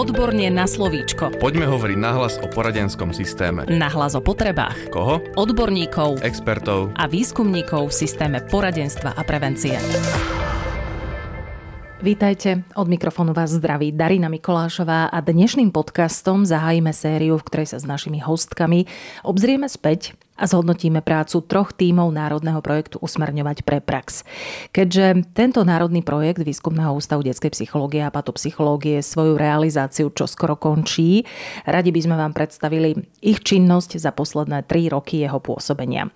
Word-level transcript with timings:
Odborne 0.00 0.48
na 0.48 0.64
slovíčko. 0.64 1.36
Poďme 1.36 1.68
hovoriť 1.68 1.98
nahlas 2.00 2.40
o 2.40 2.48
poradenskom 2.48 3.12
systéme. 3.12 3.68
Nahlas 3.68 4.16
o 4.16 4.24
potrebách. 4.24 4.88
Koho? 4.88 5.20
Odborníkov. 5.36 6.24
Expertov. 6.24 6.96
A 6.96 7.04
výskumníkov 7.04 7.92
v 7.92 8.08
systéme 8.08 8.40
poradenstva 8.40 9.12
a 9.12 9.20
prevencie. 9.28 9.76
Vítajte, 12.00 12.64
od 12.80 12.88
mikrofónu 12.88 13.36
vás 13.36 13.52
zdraví 13.52 13.92
Darina 13.92 14.32
Mikolášová 14.32 15.12
a 15.12 15.20
dnešným 15.20 15.68
podcastom 15.68 16.48
zahájime 16.48 16.96
sériu, 16.96 17.36
v 17.36 17.44
ktorej 17.44 17.76
sa 17.76 17.76
s 17.76 17.84
našimi 17.84 18.24
hostkami 18.24 18.88
obzrieme 19.20 19.68
späť 19.68 20.16
a 20.40 20.48
zhodnotíme 20.48 21.04
prácu 21.04 21.44
troch 21.44 21.76
tímov 21.76 22.08
Národného 22.08 22.64
projektu 22.64 22.96
Usmerňovať 23.04 23.62
pre 23.62 23.84
prax. 23.84 24.24
Keďže 24.72 25.28
tento 25.36 25.60
národný 25.68 26.00
projekt 26.00 26.40
Výskumného 26.40 26.96
ústavu 26.96 27.20
detskej 27.20 27.52
psychológie 27.52 28.00
a 28.00 28.08
patopsychológie 28.08 29.04
svoju 29.04 29.36
realizáciu 29.36 30.08
čo 30.08 30.24
skoro 30.24 30.56
končí, 30.56 31.28
radi 31.68 31.92
by 31.92 32.00
sme 32.00 32.16
vám 32.16 32.32
predstavili 32.32 32.96
ich 33.20 33.44
činnosť 33.44 34.00
za 34.00 34.16
posledné 34.16 34.64
tri 34.64 34.88
roky 34.88 35.20
jeho 35.20 35.36
pôsobenia. 35.36 36.08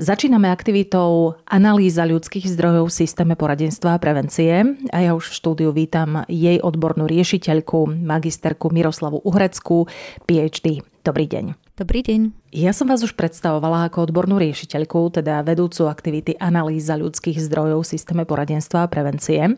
Začíname 0.00 0.48
aktivitou 0.48 1.36
analýza 1.44 2.08
ľudských 2.08 2.48
zdrojov 2.48 2.88
v 2.88 2.96
systéme 3.04 3.34
poradenstva 3.36 4.00
a 4.00 4.02
prevencie 4.02 4.64
a 4.88 4.98
ja 5.04 5.12
už 5.12 5.28
v 5.28 5.36
štúdiu 5.36 5.70
vítam 5.76 6.24
jej 6.32 6.56
odbornú 6.64 7.04
riešiteľku, 7.04 8.00
magisterku 8.00 8.72
Miroslavu 8.72 9.20
Uhreckú, 9.20 9.84
PhD. 10.24 10.80
Dobrý 11.04 11.28
deň. 11.28 11.67
Dobrý 11.78 12.02
deň. 12.02 12.34
Ja 12.50 12.74
som 12.74 12.90
vás 12.90 13.06
už 13.06 13.14
predstavovala 13.14 13.86
ako 13.86 14.10
odbornú 14.10 14.42
riešiteľku, 14.42 15.14
teda 15.14 15.46
vedúcu 15.46 15.86
aktivity 15.86 16.34
analýza 16.34 16.98
ľudských 16.98 17.38
zdrojov 17.38 17.86
v 17.86 17.90
systéme 17.94 18.26
poradenstva 18.26 18.82
a 18.82 18.90
prevencie. 18.90 19.54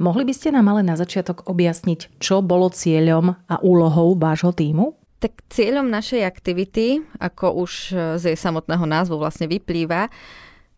Mohli 0.00 0.24
by 0.24 0.32
ste 0.32 0.48
nám 0.56 0.72
ale 0.72 0.80
na 0.80 0.96
začiatok 0.96 1.44
objasniť, 1.44 2.16
čo 2.16 2.40
bolo 2.40 2.72
cieľom 2.72 3.36
a 3.36 3.60
úlohou 3.60 4.16
vášho 4.16 4.56
týmu? 4.56 4.96
Tak 5.20 5.44
cieľom 5.52 5.92
našej 5.92 6.24
aktivity, 6.24 7.04
ako 7.20 7.68
už 7.68 7.92
z 8.16 8.32
jej 8.32 8.38
samotného 8.40 8.88
názvu 8.88 9.20
vlastne 9.20 9.44
vyplýva, 9.44 10.08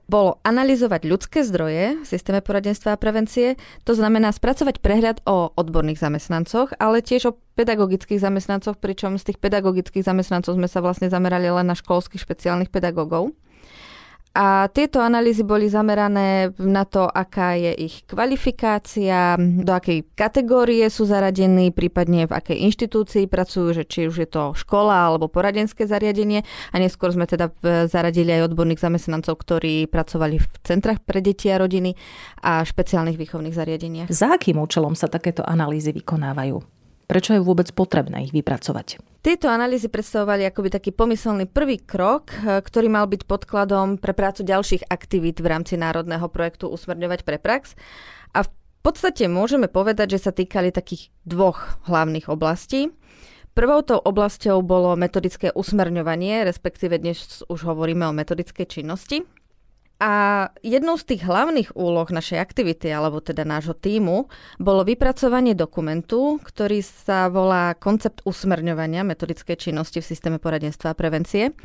bolo 0.04 0.40
analyzovať 0.44 1.08
ľudské 1.08 1.40
zdroje 1.42 2.00
v 2.00 2.06
systéme 2.06 2.44
poradenstva 2.44 2.94
a 2.94 3.00
prevencie, 3.00 3.56
to 3.88 3.96
znamená 3.96 4.30
spracovať 4.30 4.84
prehľad 4.84 5.24
o 5.24 5.52
odborných 5.56 6.00
zamestnancoch, 6.00 6.76
ale 6.76 7.00
tiež 7.00 7.32
o 7.32 7.36
pedagogických 7.56 8.20
zamestnancoch, 8.20 8.76
pričom 8.76 9.16
z 9.16 9.32
tých 9.32 9.38
pedagogických 9.40 10.04
zamestnancov 10.04 10.60
sme 10.60 10.68
sa 10.68 10.84
vlastne 10.84 11.08
zamerali 11.08 11.48
len 11.48 11.64
na 11.64 11.76
školských 11.76 12.20
špeciálnych 12.20 12.68
pedagógov. 12.68 13.32
A 14.34 14.66
tieto 14.66 14.98
analýzy 14.98 15.46
boli 15.46 15.70
zamerané 15.70 16.50
na 16.58 16.82
to, 16.82 17.06
aká 17.06 17.54
je 17.54 17.70
ich 17.86 18.02
kvalifikácia, 18.02 19.38
do 19.38 19.70
akej 19.70 20.10
kategórie 20.18 20.82
sú 20.90 21.06
zaradení, 21.06 21.70
prípadne 21.70 22.26
v 22.26 22.34
akej 22.34 22.58
inštitúcii 22.66 23.30
pracujú, 23.30 23.70
že 23.70 23.86
či 23.86 24.10
už 24.10 24.26
je 24.26 24.26
to 24.26 24.50
škola 24.58 25.06
alebo 25.06 25.30
poradenské 25.30 25.86
zariadenie. 25.86 26.42
A 26.74 26.82
neskôr 26.82 27.14
sme 27.14 27.30
teda 27.30 27.54
zaradili 27.86 28.34
aj 28.34 28.50
odborných 28.50 28.82
zamestnancov, 28.82 29.38
ktorí 29.38 29.86
pracovali 29.86 30.42
v 30.42 30.46
centrách 30.66 30.98
pre 31.06 31.22
deti 31.22 31.54
a 31.54 31.62
rodiny 31.62 31.94
a 32.42 32.66
špeciálnych 32.66 33.14
výchovných 33.14 33.54
zariadeniach. 33.54 34.10
Za 34.10 34.34
akým 34.34 34.58
účelom 34.58 34.98
sa 34.98 35.06
takéto 35.06 35.46
analýzy 35.46 35.94
vykonávajú? 35.94 36.58
Prečo 37.04 37.36
je 37.36 37.44
vôbec 37.44 37.68
potrebné 37.76 38.28
ich 38.28 38.32
vypracovať? 38.32 39.00
Tieto 39.24 39.48
analýzy 39.48 39.88
predstavovali 39.88 40.44
akoby 40.48 40.68
taký 40.68 40.90
pomyselný 40.92 41.48
prvý 41.48 41.80
krok, 41.80 42.32
e, 42.32 42.60
ktorý 42.60 42.92
mal 42.92 43.08
byť 43.08 43.24
podkladom 43.24 43.96
pre 43.96 44.12
prácu 44.12 44.44
ďalších 44.44 44.88
aktivít 44.92 45.40
v 45.40 45.48
rámci 45.48 45.80
národného 45.80 46.28
projektu 46.28 46.68
Usmerňovať 46.68 47.24
pre 47.24 47.40
prax. 47.40 47.72
A 48.36 48.44
v 48.44 48.50
podstate 48.84 49.24
môžeme 49.28 49.68
povedať, 49.68 50.20
že 50.20 50.28
sa 50.28 50.32
týkali 50.32 50.68
takých 50.68 51.08
dvoch 51.24 51.80
hlavných 51.88 52.28
oblastí. 52.28 52.92
Prvou 53.56 53.80
tou 53.86 54.02
oblasťou 54.02 54.60
bolo 54.66 54.98
metodické 54.98 55.54
usmerňovanie, 55.54 56.42
respektíve 56.44 56.98
dnes 56.98 57.46
už 57.46 57.64
hovoríme 57.64 58.04
o 58.04 58.12
metodickej 58.12 58.66
činnosti. 58.66 59.24
A 60.04 60.52
jednou 60.60 61.00
z 61.00 61.16
tých 61.16 61.24
hlavných 61.24 61.72
úloh 61.72 62.04
našej 62.04 62.36
aktivity, 62.36 62.92
alebo 62.92 63.24
teda 63.24 63.40
nášho 63.48 63.72
týmu, 63.72 64.28
bolo 64.60 64.84
vypracovanie 64.84 65.56
dokumentu, 65.56 66.36
ktorý 66.44 66.84
sa 66.84 67.32
volá 67.32 67.72
Koncept 67.72 68.20
usmerňovania 68.28 69.00
metodickej 69.00 69.56
činnosti 69.56 70.04
v 70.04 70.10
systéme 70.12 70.36
poradenstva 70.36 70.92
a 70.92 70.98
prevencie. 70.98 71.56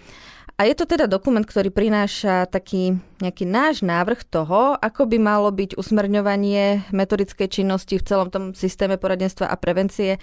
A 0.55 0.63
je 0.63 0.71
to 0.71 0.87
teda 0.87 1.11
dokument, 1.11 1.43
ktorý 1.43 1.67
prináša 1.67 2.47
taký 2.47 2.95
nejaký 3.19 3.43
náš 3.43 3.83
návrh 3.83 4.23
toho, 4.23 4.79
ako 4.79 5.07
by 5.07 5.17
malo 5.19 5.51
byť 5.51 5.75
usmerňovanie 5.75 6.91
metodickej 6.95 7.47
činnosti 7.51 7.99
v 7.99 8.05
celom 8.07 8.31
tom 8.31 8.55
systéme 8.55 8.95
poradenstva 8.95 9.51
a 9.51 9.59
prevencie 9.59 10.17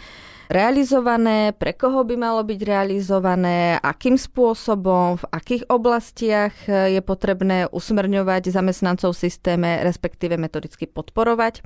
realizované, 0.48 1.52
pre 1.52 1.76
koho 1.76 2.06
by 2.06 2.16
malo 2.16 2.40
byť 2.40 2.60
realizované, 2.64 3.76
akým 3.82 4.16
spôsobom, 4.16 5.20
v 5.20 5.24
akých 5.28 5.62
oblastiach 5.68 6.54
je 6.66 7.00
potrebné 7.04 7.68
usmerňovať 7.68 8.48
zamestnancov 8.48 9.12
v 9.12 9.22
systéme, 9.28 9.70
respektíve 9.84 10.40
metodicky 10.40 10.88
podporovať. 10.88 11.60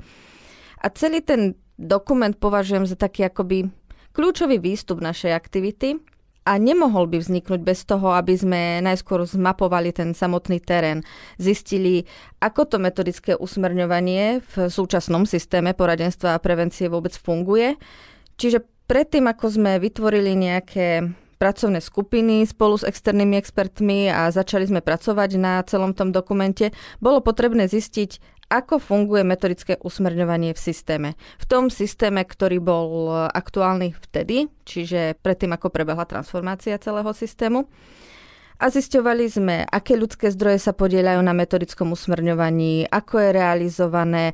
A 0.81 0.87
celý 0.91 1.21
ten 1.21 1.55
dokument 1.77 2.33
považujem 2.33 2.89
za 2.89 2.97
taký 2.97 3.29
akoby 3.29 3.69
kľúčový 4.17 4.59
výstup 4.59 4.99
našej 4.99 5.31
aktivity, 5.33 6.01
a 6.51 6.59
nemohol 6.59 7.07
by 7.07 7.23
vzniknúť 7.23 7.63
bez 7.63 7.87
toho, 7.87 8.11
aby 8.11 8.35
sme 8.35 8.83
najskôr 8.83 9.23
zmapovali 9.23 9.95
ten 9.95 10.11
samotný 10.19 10.59
terén, 10.59 11.07
zistili, 11.39 12.11
ako 12.43 12.67
to 12.67 12.77
metodické 12.83 13.39
usmerňovanie 13.39 14.43
v 14.43 14.55
súčasnom 14.67 15.31
systéme 15.31 15.79
poradenstva 15.79 16.35
a 16.35 16.43
prevencie 16.43 16.91
vôbec 16.91 17.15
funguje. 17.15 17.79
Čiže 18.35 18.67
predtým, 18.91 19.31
ako 19.31 19.47
sme 19.47 19.79
vytvorili 19.79 20.35
nejaké 20.35 21.07
pracovné 21.39 21.79
skupiny 21.79 22.45
spolu 22.45 22.77
s 22.77 22.85
externými 22.85 23.39
expertmi 23.39 24.11
a 24.11 24.29
začali 24.29 24.67
sme 24.67 24.83
pracovať 24.83 25.31
na 25.39 25.63
celom 25.65 25.95
tom 25.95 26.11
dokumente, 26.11 26.75
bolo 26.99 27.23
potrebné 27.23 27.71
zistiť, 27.71 28.40
ako 28.51 28.83
funguje 28.83 29.23
metodické 29.23 29.79
usmerňovanie 29.79 30.51
v 30.53 30.61
systéme. 30.61 31.09
V 31.39 31.47
tom 31.47 31.71
systéme, 31.71 32.27
ktorý 32.27 32.59
bol 32.59 33.15
aktuálny 33.31 33.95
vtedy, 33.95 34.51
čiže 34.67 35.15
predtým, 35.23 35.55
ako 35.55 35.71
prebehla 35.71 36.03
transformácia 36.03 36.75
celého 36.83 37.15
systému. 37.15 37.71
A 38.61 38.69
zisťovali 38.69 39.25
sme, 39.31 39.57
aké 39.65 39.97
ľudské 39.97 40.29
zdroje 40.29 40.61
sa 40.61 40.77
podielajú 40.77 41.23
na 41.25 41.33
metodickom 41.33 41.97
usmerňovaní, 41.97 42.91
ako 42.91 43.15
je 43.17 43.31
realizované, 43.33 44.25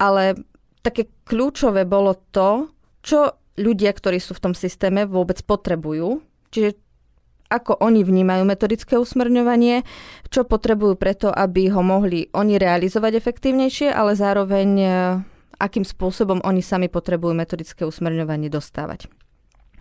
ale 0.00 0.34
také 0.82 1.06
kľúčové 1.22 1.86
bolo 1.86 2.18
to, 2.34 2.66
čo 3.04 3.38
ľudia, 3.60 3.94
ktorí 3.94 4.18
sú 4.18 4.34
v 4.34 4.42
tom 4.50 4.54
systéme, 4.58 5.06
vôbec 5.06 5.38
potrebujú. 5.44 6.18
Čiže 6.50 6.82
ako 7.48 7.78
oni 7.78 8.02
vnímajú 8.02 8.42
metodické 8.42 8.98
usmerňovanie, 8.98 9.86
čo 10.30 10.46
potrebujú 10.46 10.98
preto, 10.98 11.30
aby 11.30 11.70
ho 11.70 11.82
mohli 11.82 12.26
oni 12.34 12.58
realizovať 12.58 13.18
efektívnejšie, 13.18 13.90
ale 13.94 14.18
zároveň 14.18 14.68
e, 14.82 14.88
akým 15.62 15.86
spôsobom 15.86 16.42
oni 16.44 16.60
sami 16.60 16.90
potrebujú 16.90 17.32
metodické 17.32 17.86
usmerňovanie 17.86 18.50
dostávať. 18.50 19.08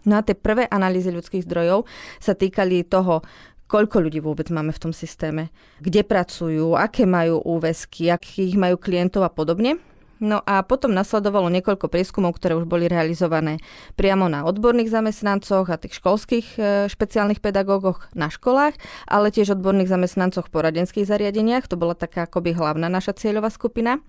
No 0.06 0.22
a 0.22 0.26
tie 0.26 0.38
prvé 0.38 0.70
analýzy 0.70 1.10
ľudských 1.10 1.50
zdrojov 1.50 1.90
sa 2.22 2.38
týkali 2.38 2.86
toho, 2.86 3.26
koľko 3.66 4.06
ľudí 4.06 4.22
vôbec 4.22 4.46
máme 4.54 4.70
v 4.70 4.82
tom 4.82 4.94
systéme, 4.94 5.50
kde 5.82 6.06
pracujú, 6.06 6.78
aké 6.78 7.10
majú 7.10 7.42
úväzky, 7.42 8.14
akých 8.14 8.54
majú 8.62 8.78
klientov 8.78 9.26
a 9.26 9.34
podobne. 9.34 9.82
No 10.24 10.40
a 10.48 10.64
potom 10.64 10.96
nasledovalo 10.96 11.52
niekoľko 11.52 11.92
prieskumov, 11.92 12.40
ktoré 12.40 12.56
už 12.56 12.64
boli 12.64 12.88
realizované 12.88 13.60
priamo 14.00 14.32
na 14.32 14.48
odborných 14.48 14.88
zamestnancoch 14.88 15.68
a 15.68 15.76
tých 15.76 16.00
školských 16.00 16.48
e, 16.56 16.60
špeciálnych 16.88 17.44
pedagógoch 17.44 18.08
na 18.16 18.32
školách, 18.32 18.80
ale 19.12 19.28
tiež 19.36 19.60
odborných 19.60 19.92
zamestnancoch 19.92 20.48
v 20.48 20.56
poradenských 20.56 21.04
zariadeniach. 21.04 21.68
To 21.68 21.76
bola 21.76 22.00
taká 22.00 22.32
akoby 22.32 22.56
hlavná 22.56 22.88
naša 22.88 23.12
cieľová 23.20 23.52
skupina. 23.52 24.00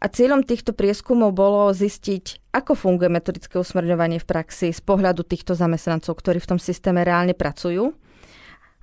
A 0.00 0.08
cieľom 0.08 0.42
týchto 0.42 0.72
prieskumov 0.72 1.36
bolo 1.36 1.70
zistiť, 1.76 2.50
ako 2.56 2.72
funguje 2.72 3.12
metodické 3.12 3.60
usmerňovanie 3.60 4.18
v 4.18 4.26
praxi 4.26 4.72
z 4.72 4.80
pohľadu 4.82 5.22
týchto 5.28 5.52
zamestnancov, 5.52 6.16
ktorí 6.18 6.40
v 6.40 6.56
tom 6.56 6.58
systéme 6.58 7.04
reálne 7.04 7.36
pracujú 7.36 7.94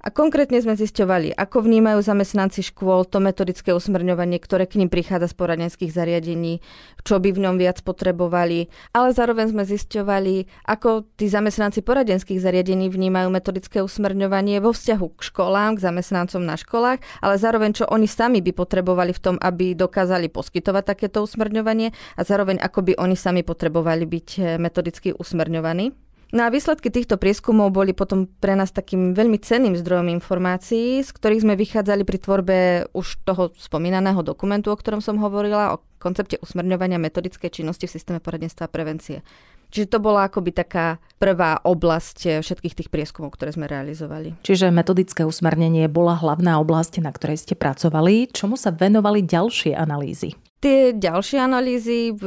a 0.07 0.09
konkrétne 0.09 0.55
sme 0.63 0.79
zisťovali, 0.79 1.35
ako 1.35 1.67
vnímajú 1.67 1.99
zamestnanci 1.99 2.63
škôl 2.71 3.03
to 3.03 3.19
metodické 3.19 3.75
usmerňovanie, 3.75 4.39
ktoré 4.39 4.63
k 4.63 4.79
ním 4.79 4.87
prichádza 4.87 5.27
z 5.27 5.35
poradenských 5.35 5.91
zariadení, 5.91 6.63
čo 7.03 7.19
by 7.19 7.35
v 7.35 7.43
ňom 7.43 7.59
viac 7.59 7.83
potrebovali, 7.83 8.71
ale 8.95 9.11
zároveň 9.11 9.51
sme 9.51 9.67
zisťovali, 9.67 10.63
ako 10.63 11.03
tí 11.19 11.27
zamestnanci 11.27 11.83
poradenských 11.83 12.39
zariadení 12.39 12.87
vnímajú 12.87 13.27
metodické 13.27 13.83
usmerňovanie 13.83 14.63
vo 14.63 14.71
vzťahu 14.71 15.07
k 15.19 15.21
školám, 15.27 15.75
k 15.75 15.83
zamestnancom 15.91 16.39
na 16.39 16.55
školách, 16.55 17.03
ale 17.19 17.35
zároveň 17.35 17.83
čo 17.83 17.85
oni 17.91 18.07
sami 18.07 18.39
by 18.39 18.55
potrebovali 18.55 19.11
v 19.11 19.19
tom, 19.19 19.35
aby 19.43 19.75
dokázali 19.75 20.31
poskytovať 20.31 20.83
takéto 20.87 21.19
usmerňovanie 21.19 21.91
a 22.15 22.21
zároveň 22.23 22.63
ako 22.63 22.79
by 22.87 22.93
oni 22.95 23.19
sami 23.19 23.43
potrebovali 23.43 24.07
byť 24.07 24.27
eh, 24.39 24.43
metodicky 24.55 25.11
usmerňovaní. 25.11 26.06
No 26.35 26.43
a 26.43 26.51
výsledky 26.51 26.91
týchto 26.91 27.15
prieskumov 27.15 27.71
boli 27.71 27.95
potom 27.95 28.27
pre 28.27 28.51
nás 28.51 28.75
takým 28.75 29.15
veľmi 29.15 29.39
cenným 29.39 29.79
zdrojom 29.79 30.11
informácií, 30.11 30.99
z 30.99 31.09
ktorých 31.15 31.47
sme 31.47 31.55
vychádzali 31.55 32.03
pri 32.03 32.17
tvorbe 32.19 32.57
už 32.91 33.23
toho 33.23 33.55
spomínaného 33.55 34.19
dokumentu, 34.27 34.67
o 34.67 34.75
ktorom 34.75 34.99
som 34.99 35.23
hovorila, 35.23 35.79
o 35.79 35.81
koncepte 36.03 36.35
usmerňovania 36.43 36.99
metodickej 36.99 37.63
činnosti 37.63 37.87
v 37.87 37.95
systéme 37.95 38.19
poradenstva 38.19 38.67
a 38.67 38.73
prevencie. 38.73 39.23
Čiže 39.67 39.87
to 39.87 39.99
bola 39.99 40.27
akoby 40.31 40.55
taká 40.55 40.99
prvá 41.19 41.59
oblasť 41.63 42.39
všetkých 42.39 42.75
tých 42.75 42.89
prieskumov, 42.91 43.35
ktoré 43.35 43.51
sme 43.51 43.67
realizovali. 43.67 44.39
Čiže 44.39 44.71
metodické 44.71 45.27
usmernenie 45.27 45.91
bola 45.91 46.15
hlavná 46.15 46.55
oblasť, 46.63 47.03
na 47.03 47.11
ktorej 47.11 47.43
ste 47.43 47.55
pracovali. 47.55 48.31
Čomu 48.31 48.55
sa 48.55 48.71
venovali 48.71 49.27
ďalšie 49.27 49.75
analýzy? 49.75 50.39
Tie 50.57 50.89
ďalšie 50.89 51.37
analýzy 51.37 52.17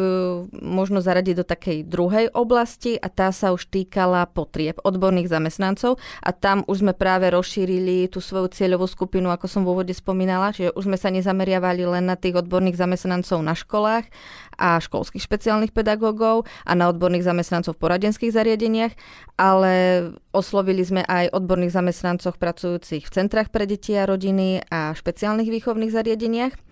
možno 0.62 1.02
zaradiť 1.02 1.42
do 1.42 1.44
takej 1.50 1.78
druhej 1.82 2.30
oblasti 2.30 2.94
a 2.94 3.10
tá 3.10 3.34
sa 3.34 3.50
už 3.50 3.66
týkala 3.66 4.22
potrieb 4.30 4.78
odborných 4.86 5.26
zamestnancov 5.26 5.98
a 6.22 6.30
tam 6.30 6.62
už 6.70 6.86
sme 6.86 6.94
práve 6.94 7.26
rozšírili 7.26 8.06
tú 8.06 8.22
svoju 8.22 8.54
cieľovú 8.54 8.86
skupinu, 8.86 9.34
ako 9.34 9.50
som 9.50 9.66
v 9.66 9.74
úvode 9.74 9.90
spomínala, 9.90 10.54
čiže 10.54 10.78
už 10.78 10.86
sme 10.86 10.94
sa 10.94 11.10
nezameriavali 11.10 11.82
len 11.82 12.06
na 12.06 12.14
tých 12.14 12.38
odborných 12.38 12.78
zamestnancov 12.78 13.42
na 13.42 13.58
školách 13.58 14.06
a 14.54 14.78
školských 14.78 15.26
špeciálnych 15.26 15.74
pedagógov 15.74 16.46
a 16.62 16.72
na 16.78 16.86
odborných 16.86 17.26
zamestnancov 17.26 17.74
v 17.74 17.82
poradenských 17.82 18.30
zariadeniach, 18.30 18.94
ale 19.42 20.06
oslovili 20.30 20.86
sme 20.86 21.02
aj 21.02 21.34
odborných 21.34 21.74
zamestnancov 21.74 22.38
pracujúcich 22.38 23.10
v 23.10 23.10
centrách 23.10 23.50
pre 23.50 23.66
deti 23.66 23.98
a 23.98 24.06
rodiny 24.06 24.62
a 24.70 24.94
špeciálnych 24.94 25.50
výchovných 25.50 25.90
zariadeniach 25.90 26.69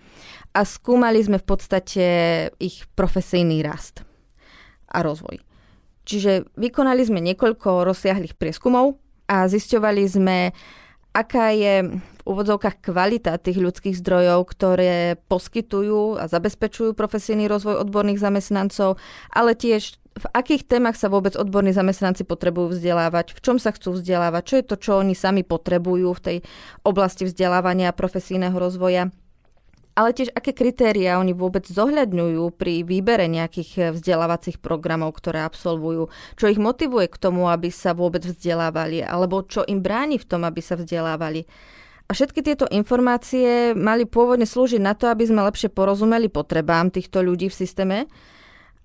a 0.59 0.67
skúmali 0.67 1.23
sme 1.23 1.39
v 1.39 1.47
podstate 1.47 2.05
ich 2.59 2.83
profesijný 2.99 3.63
rast 3.63 4.03
a 4.91 5.07
rozvoj. 5.07 5.39
Čiže 6.03 6.51
vykonali 6.59 7.07
sme 7.07 7.23
niekoľko 7.23 7.87
rozsiahlých 7.87 8.35
prieskumov 8.35 8.99
a 9.31 9.47
zisťovali 9.47 10.03
sme, 10.09 10.51
aká 11.15 11.55
je 11.55 12.01
v 12.03 12.21
úvodzovkách 12.27 12.83
kvalita 12.83 13.39
tých 13.39 13.61
ľudských 13.61 13.95
zdrojov, 14.03 14.51
ktoré 14.51 15.21
poskytujú 15.31 16.19
a 16.19 16.27
zabezpečujú 16.27 16.97
profesijný 16.99 17.47
rozvoj 17.47 17.79
odborných 17.79 18.19
zamestnancov, 18.19 18.99
ale 19.31 19.55
tiež 19.55 20.01
v 20.19 20.27
akých 20.35 20.67
témach 20.67 20.99
sa 20.99 21.07
vôbec 21.07 21.39
odborní 21.39 21.71
zamestnanci 21.71 22.27
potrebujú 22.27 22.75
vzdelávať, 22.75 23.39
v 23.39 23.41
čom 23.45 23.63
sa 23.63 23.71
chcú 23.71 23.95
vzdelávať, 23.95 24.43
čo 24.43 24.55
je 24.59 24.65
to, 24.67 24.77
čo 24.81 24.93
oni 24.99 25.15
sami 25.15 25.47
potrebujú 25.47 26.11
v 26.19 26.25
tej 26.25 26.37
oblasti 26.83 27.23
vzdelávania 27.31 27.95
a 27.95 27.95
profesijného 27.95 28.59
rozvoja 28.59 29.15
ale 29.99 30.15
tiež 30.15 30.31
aké 30.31 30.55
kritéria 30.55 31.19
oni 31.19 31.35
vôbec 31.35 31.67
zohľadňujú 31.67 32.55
pri 32.55 32.87
výbere 32.87 33.27
nejakých 33.27 33.71
eh, 33.75 33.85
vzdelávacích 33.91 34.63
programov, 34.63 35.19
ktoré 35.19 35.43
absolvujú, 35.43 36.07
čo 36.39 36.47
ich 36.47 36.63
motivuje 36.63 37.11
k 37.11 37.19
tomu, 37.19 37.51
aby 37.51 37.75
sa 37.75 37.99
vôbec 37.99 38.23
vzdelávali, 38.23 39.03
alebo 39.03 39.43
čo 39.43 39.67
im 39.67 39.83
bráni 39.83 40.23
v 40.23 40.29
tom, 40.31 40.47
aby 40.47 40.63
sa 40.63 40.79
vzdelávali. 40.79 41.51
A 42.09 42.17
všetky 42.17 42.41
tieto 42.41 42.65
informácie 42.71 43.77
mali 43.77 44.09
pôvodne 44.09 44.49
slúžiť 44.49 44.81
na 44.81 44.97
to, 44.97 45.11
aby 45.13 45.29
sme 45.29 45.45
lepšie 45.45 45.69
porozumeli 45.69 46.33
potrebám 46.33 46.89
týchto 46.89 47.21
ľudí 47.21 47.53
v 47.53 47.59
systéme 47.59 47.99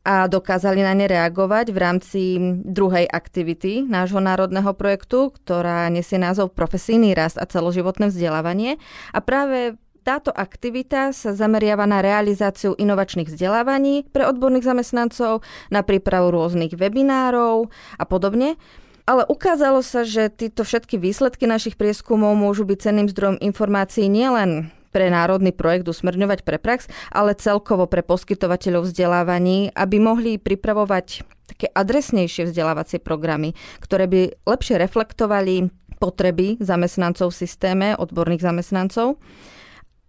a 0.03 0.27
dokázali 0.27 0.83
na 0.83 0.91
ne 0.91 1.07
reagovať 1.07 1.71
v 1.71 1.77
rámci 1.79 2.21
druhej 2.67 3.07
aktivity 3.07 3.87
nášho 3.87 4.19
národného 4.19 4.75
projektu, 4.75 5.31
ktorá 5.31 5.87
nesie 5.87 6.19
názov 6.19 6.51
Profesijný 6.51 7.15
rast 7.15 7.39
a 7.39 7.47
celoživotné 7.47 8.11
vzdelávanie. 8.11 8.75
A 9.15 9.23
práve 9.23 9.79
táto 10.03 10.35
aktivita 10.35 11.15
sa 11.15 11.31
zameriava 11.31 11.87
na 11.87 12.03
realizáciu 12.03 12.75
inovačných 12.75 13.31
vzdelávaní 13.31 14.03
pre 14.11 14.27
odborných 14.27 14.67
zamestnancov, 14.67 15.41
na 15.71 15.79
prípravu 15.81 16.35
rôznych 16.35 16.75
webinárov 16.75 17.71
a 17.95 18.03
podobne. 18.03 18.59
Ale 19.03 19.27
ukázalo 19.27 19.83
sa, 19.83 20.07
že 20.07 20.31
tieto 20.31 20.63
všetky 20.63 20.95
výsledky 20.95 21.43
našich 21.47 21.75
prieskumov 21.75 22.35
môžu 22.35 22.63
byť 22.63 22.77
cenným 22.83 23.07
zdrojom 23.11 23.39
informácií 23.39 24.07
nielen 24.07 24.71
pre 24.95 25.09
národný 25.09 25.51
projekt 25.51 25.89
Usmerňovať 25.89 26.45
pre 26.45 26.61
prax, 26.61 26.87
ale 27.09 27.35
celkovo 27.35 27.89
pre 27.89 28.05
poskytovateľov 28.05 28.87
vzdelávaní, 28.87 29.73
aby 29.73 29.97
mohli 29.97 30.39
pripravovať 30.39 31.25
také 31.49 31.67
adresnejšie 31.73 32.47
vzdelávacie 32.47 33.03
programy, 33.03 33.57
ktoré 33.83 34.07
by 34.07 34.21
lepšie 34.47 34.79
reflektovali 34.79 35.67
potreby 35.99 36.59
zamestnancov 36.59 37.31
v 37.31 37.39
systéme, 37.43 37.87
odborných 37.95 38.43
zamestnancov 38.43 39.19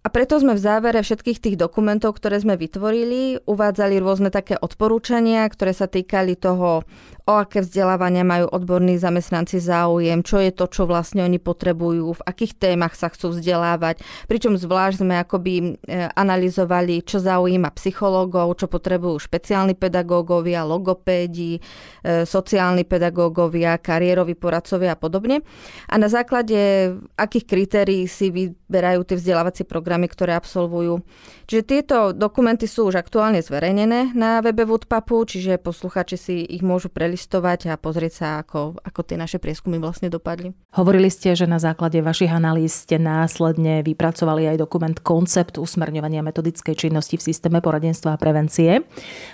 a 0.05 0.07
preto 0.13 0.37
sme 0.37 0.53
v 0.53 0.61
závere 0.61 1.01
všetkých 1.01 1.41
tých 1.41 1.57
dokumentov, 1.57 2.21
ktoré 2.21 2.37
sme 2.37 2.53
vytvorili, 2.53 3.41
uvádzali 3.41 3.97
rôzne 3.97 4.29
také 4.29 4.53
odporúčania, 4.53 5.49
ktoré 5.49 5.73
sa 5.73 5.89
týkali 5.89 6.37
toho, 6.37 6.85
o 7.25 7.33
aké 7.33 7.65
vzdelávania 7.65 8.21
majú 8.21 8.45
odborní 8.53 9.01
zamestnanci 9.01 9.57
záujem, 9.57 10.21
čo 10.21 10.37
je 10.37 10.53
to, 10.53 10.69
čo 10.69 10.85
vlastne 10.85 11.25
oni 11.25 11.41
potrebujú, 11.41 12.21
v 12.21 12.25
akých 12.29 12.53
témach 12.53 12.93
sa 12.93 13.09
chcú 13.09 13.33
vzdelávať. 13.33 14.05
Pričom 14.29 14.61
zvlášť 14.61 15.01
sme 15.01 15.17
akoby 15.17 15.53
e, 15.57 15.65
analyzovali, 16.13 17.01
čo 17.01 17.17
zaujíma 17.17 17.73
psychológov, 17.73 18.61
čo 18.61 18.69
potrebujú 18.69 19.17
špeciálni 19.17 19.73
pedagógovia, 19.73 20.69
logopédi, 20.69 21.57
e, 21.57 22.29
sociálni 22.29 22.85
pedagógovia, 22.85 23.81
kariéroví 23.81 24.37
poradcovia 24.37 24.93
a 24.93 24.99
podobne. 25.01 25.41
A 25.89 25.97
na 25.97 26.13
základe 26.13 26.93
akých 27.17 27.45
kritérií 27.49 28.05
si 28.05 28.29
vyberajú 28.29 29.01
tie 29.01 29.17
vzdelávacie 29.17 29.65
programy, 29.65 29.94
ktoré 30.03 30.35
absolvujú. 30.35 30.99
Čiže 31.47 31.63
tieto 31.63 31.97
dokumenty 32.11 32.67
sú 32.67 32.91
už 32.91 32.99
aktuálne 32.99 33.39
zverejnené 33.39 34.11
na 34.11 34.43
webe 34.43 34.67
Woodpapu, 34.67 35.23
čiže 35.23 35.55
posluchači 35.55 36.19
si 36.19 36.35
ich 36.43 36.59
môžu 36.59 36.91
prelistovať 36.91 37.71
a 37.71 37.79
pozrieť 37.79 38.13
sa, 38.19 38.27
ako, 38.43 38.83
ako 38.83 38.99
tie 39.07 39.15
naše 39.15 39.39
prieskumy 39.39 39.79
vlastne 39.79 40.11
dopadli. 40.11 40.51
Hovorili 40.75 41.07
ste, 41.07 41.31
že 41.31 41.47
na 41.47 41.61
základe 41.61 42.03
vašich 42.03 42.33
analýz 42.33 42.75
ste 42.83 42.99
následne 42.99 43.79
vypracovali 43.85 44.51
aj 44.51 44.57
dokument 44.59 44.97
Koncept 44.99 45.55
usmerňovania 45.55 46.19
metodickej 46.19 46.75
činnosti 46.75 47.15
v 47.15 47.25
systéme 47.31 47.63
poradenstva 47.63 48.17
a 48.17 48.19
prevencie. 48.19 48.83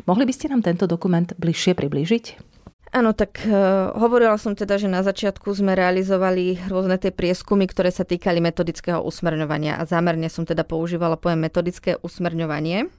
Mohli 0.05 0.23
by 0.29 0.33
ste 0.35 0.51
nám 0.53 0.61
tento 0.61 0.85
dokument 0.85 1.33
bližšie 1.39 1.73
priblížiť? 1.73 2.50
Áno, 2.91 3.15
tak 3.15 3.39
uh, 3.47 3.95
hovorila 3.95 4.35
som 4.35 4.51
teda, 4.51 4.75
že 4.75 4.91
na 4.91 4.99
začiatku 4.99 5.47
sme 5.55 5.79
realizovali 5.79 6.59
rôzne 6.67 6.99
tie 6.99 7.15
prieskumy, 7.15 7.63
ktoré 7.63 7.88
sa 7.88 8.03
týkali 8.03 8.43
metodického 8.43 8.99
usmerňovania 8.99 9.79
a 9.79 9.88
zámerne 9.88 10.27
som 10.27 10.43
teda 10.43 10.67
používala 10.67 11.15
pojem 11.15 11.39
metodické 11.39 11.95
usmerňovanie. 12.03 12.91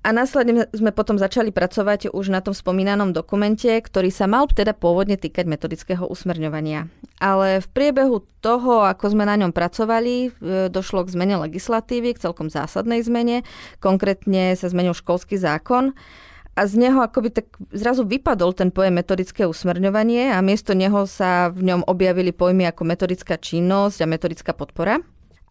A 0.00 0.16
následne 0.16 0.64
sme 0.72 0.96
potom 0.96 1.20
začali 1.20 1.52
pracovať 1.52 2.08
už 2.16 2.32
na 2.32 2.40
tom 2.40 2.56
spomínanom 2.56 3.12
dokumente, 3.12 3.68
ktorý 3.68 4.08
sa 4.08 4.24
mal 4.24 4.48
teda 4.48 4.72
pôvodne 4.72 5.20
týkať 5.20 5.44
metodického 5.44 6.08
usmerňovania. 6.08 6.88
Ale 7.20 7.60
v 7.60 7.68
priebehu 7.68 8.24
toho, 8.40 8.80
ako 8.88 9.12
sme 9.12 9.28
na 9.28 9.36
ňom 9.36 9.52
pracovali, 9.52 10.16
e, 10.24 10.28
došlo 10.72 11.04
k 11.04 11.12
zmene 11.12 11.36
legislatívy, 11.44 12.16
k 12.16 12.22
celkom 12.24 12.48
zásadnej 12.48 13.04
zmene. 13.04 13.44
Konkrétne 13.84 14.56
sa 14.56 14.72
zmenil 14.72 14.96
školský 14.96 15.36
zákon 15.36 15.92
a 16.56 16.66
z 16.66 16.74
neho 16.76 16.98
akoby 17.00 17.30
tak 17.30 17.46
zrazu 17.70 18.02
vypadol 18.02 18.52
ten 18.52 18.74
pojem 18.74 18.98
metodické 18.98 19.46
usmerňovanie 19.46 20.34
a 20.34 20.42
miesto 20.42 20.74
neho 20.74 21.06
sa 21.06 21.48
v 21.54 21.62
ňom 21.70 21.86
objavili 21.86 22.34
pojmy 22.34 22.66
ako 22.66 22.82
metodická 22.84 23.38
činnosť 23.38 24.02
a 24.02 24.10
metodická 24.10 24.52
podpora. 24.52 24.98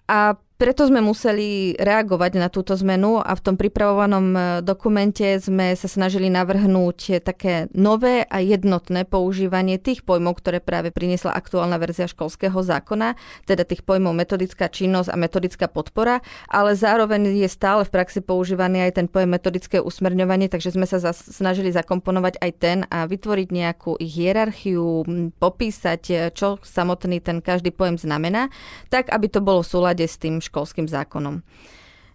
A 0.10 0.36
preto 0.60 0.84
sme 0.84 1.00
museli 1.00 1.72
reagovať 1.80 2.32
na 2.36 2.52
túto 2.52 2.76
zmenu 2.76 3.24
a 3.24 3.32
v 3.32 3.44
tom 3.48 3.56
pripravovanom 3.56 4.26
e, 4.36 4.40
dokumente 4.60 5.40
sme 5.40 5.72
sa 5.80 5.88
snažili 5.88 6.28
navrhnúť 6.28 7.24
také 7.24 7.72
nové 7.72 8.28
a 8.28 8.44
jednotné 8.44 9.08
používanie 9.08 9.80
tých 9.80 10.04
pojmov, 10.04 10.44
ktoré 10.44 10.60
práve 10.60 10.92
priniesla 10.92 11.32
aktuálna 11.32 11.80
verzia 11.80 12.12
školského 12.12 12.60
zákona, 12.60 13.16
teda 13.48 13.64
tých 13.64 13.88
pojmov 13.88 14.12
metodická 14.12 14.68
činnosť 14.68 15.08
a 15.08 15.16
metodická 15.16 15.72
podpora, 15.72 16.20
ale 16.52 16.76
zároveň 16.76 17.40
je 17.40 17.48
stále 17.48 17.88
v 17.88 17.96
praxi 17.96 18.20
používaný 18.20 18.84
aj 18.84 19.00
ten 19.00 19.08
pojem 19.08 19.32
metodické 19.40 19.80
usmerňovanie, 19.80 20.52
takže 20.52 20.76
sme 20.76 20.84
sa 20.84 21.00
snažili 21.16 21.72
zakomponovať 21.72 22.36
aj 22.36 22.52
ten 22.60 22.78
a 22.92 23.08
vytvoriť 23.08 23.48
nejakú 23.48 23.96
hierarchiu, 23.96 25.08
popísať, 25.40 26.02
e, 26.12 26.16
čo 26.36 26.60
samotný 26.60 27.24
ten 27.24 27.40
každý 27.40 27.72
pojem 27.72 27.96
znamená, 27.96 28.52
tak 28.92 29.08
aby 29.08 29.32
to 29.32 29.40
bolo 29.40 29.64
v 29.64 29.72
súlade 29.72 30.04
s 30.04 30.20
tým 30.20 30.49
školským 30.50 30.90
zákonom. 30.90 31.46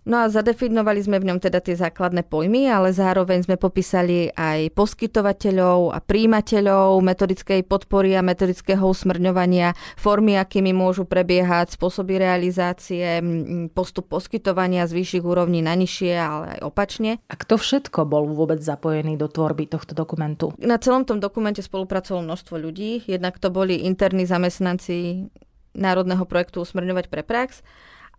No 0.04 0.20
a 0.20 0.28
zadefinovali 0.28 1.00
sme 1.00 1.16
v 1.16 1.32
ňom 1.32 1.40
teda 1.40 1.64
tie 1.64 1.80
základné 1.80 2.28
pojmy, 2.28 2.68
ale 2.68 2.92
zároveň 2.92 3.48
sme 3.48 3.56
popísali 3.56 4.28
aj 4.36 4.76
poskytovateľov 4.76 5.96
a 5.96 5.98
príjimateľov 6.04 7.00
metodickej 7.00 7.64
podpory 7.64 8.12
a 8.12 8.20
metodického 8.20 8.84
usmrňovania, 8.84 9.72
formy, 9.96 10.36
akými 10.36 10.76
môžu 10.76 11.08
prebiehať, 11.08 11.72
spôsoby 11.80 12.20
realizácie, 12.20 13.24
postup 13.72 14.12
poskytovania 14.12 14.84
z 14.84 14.92
vyšších 14.92 15.24
úrovní 15.24 15.64
na 15.64 15.72
nižšie, 15.72 16.12
ale 16.12 16.60
aj 16.60 16.68
opačne. 16.68 17.16
A 17.32 17.34
kto 17.40 17.56
všetko 17.56 18.04
bol 18.04 18.28
vôbec 18.28 18.60
zapojený 18.60 19.16
do 19.16 19.32
tvorby 19.32 19.72
tohto 19.72 19.96
dokumentu? 19.96 20.52
Na 20.60 20.76
celom 20.76 21.08
tom 21.08 21.16
dokumente 21.16 21.64
spolupracovalo 21.64 22.28
množstvo 22.28 22.60
ľudí. 22.60 23.08
Jednak 23.08 23.40
to 23.40 23.48
boli 23.48 23.88
interní 23.88 24.28
zamestnanci 24.28 25.32
Národného 25.72 26.28
projektu 26.28 26.60
Usmrňovať 26.60 27.08
pre 27.08 27.24
prax, 27.24 27.64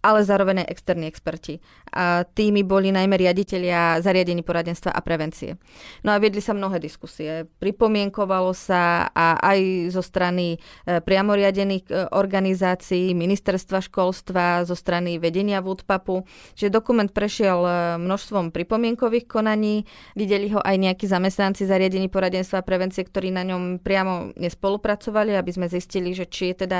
ale 0.06 0.22
zároveň 0.22 0.62
aj 0.62 0.70
externí 0.70 1.10
experti. 1.10 1.58
A 1.90 2.22
tými 2.30 2.62
boli 2.62 2.94
najmä 2.94 3.18
riaditeľia 3.18 3.98
zariadení 4.06 4.46
poradenstva 4.46 4.94
a 4.94 5.02
prevencie. 5.02 5.58
No 6.06 6.14
a 6.14 6.22
viedli 6.22 6.46
sa 6.46 6.54
mnohé 6.54 6.78
diskusie. 6.78 7.50
Pripomienkovalo 7.58 8.54
sa 8.54 9.10
a 9.10 9.42
aj 9.42 9.90
zo 9.90 10.06
strany 10.06 10.62
e, 10.86 11.02
priamoriadených 11.02 11.86
e, 11.90 11.94
organizácií, 12.14 13.18
ministerstva 13.18 13.82
školstva, 13.82 14.70
zo 14.70 14.78
strany 14.78 15.18
vedenia 15.18 15.66
Woodpapu, 15.66 16.22
že 16.54 16.70
dokument 16.70 17.10
prešiel 17.10 17.66
e, 17.66 17.72
množstvom 17.98 18.54
pripomienkových 18.54 19.26
konaní, 19.26 19.90
videli 20.14 20.54
ho 20.54 20.62
aj 20.62 20.76
nejakí 20.78 21.10
zamestnanci 21.10 21.66
zariadení 21.66 22.14
poradenstva 22.14 22.62
a 22.62 22.68
prevencie, 22.68 23.02
ktorí 23.02 23.34
na 23.34 23.42
ňom 23.42 23.82
priamo 23.82 24.36
nespolupracovali, 24.38 25.34
aby 25.34 25.52
sme 25.56 25.66
zistili, 25.72 26.14
že 26.14 26.30
či 26.30 26.54
je 26.54 26.68
teda 26.68 26.80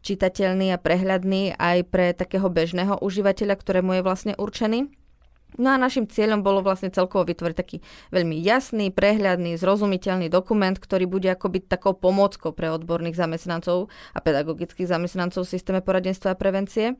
čitateľný 0.00 0.72
a 0.72 0.80
prehľadný 0.80 1.56
aj 1.56 1.78
pre 1.88 2.12
takého 2.16 2.48
bežného 2.48 2.98
užívateľa, 3.00 3.54
ktorému 3.56 4.00
je 4.00 4.02
vlastne 4.06 4.34
určený. 4.36 4.90
No 5.58 5.74
a 5.74 5.82
našim 5.82 6.06
cieľom 6.06 6.46
bolo 6.46 6.62
vlastne 6.62 6.94
celkovo 6.94 7.26
vytvoriť 7.26 7.56
taký 7.58 7.82
veľmi 8.14 8.38
jasný, 8.38 8.94
prehľadný, 8.94 9.58
zrozumiteľný 9.58 10.30
dokument, 10.30 10.78
ktorý 10.78 11.10
bude 11.10 11.26
akoby 11.26 11.66
takou 11.66 11.90
pomôckou 11.90 12.54
pre 12.54 12.70
odborných 12.70 13.18
zamestnancov 13.18 13.90
a 14.14 14.18
pedagogických 14.22 14.86
zamestnancov 14.86 15.42
v 15.42 15.52
systéme 15.58 15.80
poradenstva 15.82 16.32
a 16.32 16.38
prevencie 16.38 16.94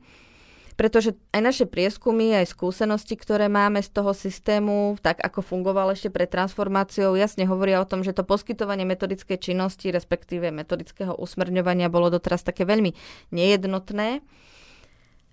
pretože 0.73 1.15
aj 1.35 1.41
naše 1.41 1.65
prieskumy, 1.67 2.35
aj 2.37 2.51
skúsenosti, 2.51 3.19
ktoré 3.19 3.51
máme 3.51 3.83
z 3.83 3.89
toho 3.91 4.15
systému, 4.15 4.95
tak 5.03 5.19
ako 5.19 5.43
fungoval 5.43 5.91
ešte 5.93 6.09
pred 6.11 6.31
transformáciou, 6.31 7.15
jasne 7.19 7.43
hovoria 7.45 7.83
o 7.83 7.89
tom, 7.89 8.01
že 8.01 8.15
to 8.15 8.23
poskytovanie 8.23 8.87
metodickej 8.87 9.37
činnosti, 9.37 9.91
respektíve 9.91 10.49
metodického 10.49 11.15
usmerňovania 11.17 11.91
bolo 11.91 12.09
doteraz 12.13 12.45
také 12.45 12.63
veľmi 12.63 12.95
nejednotné 13.35 14.23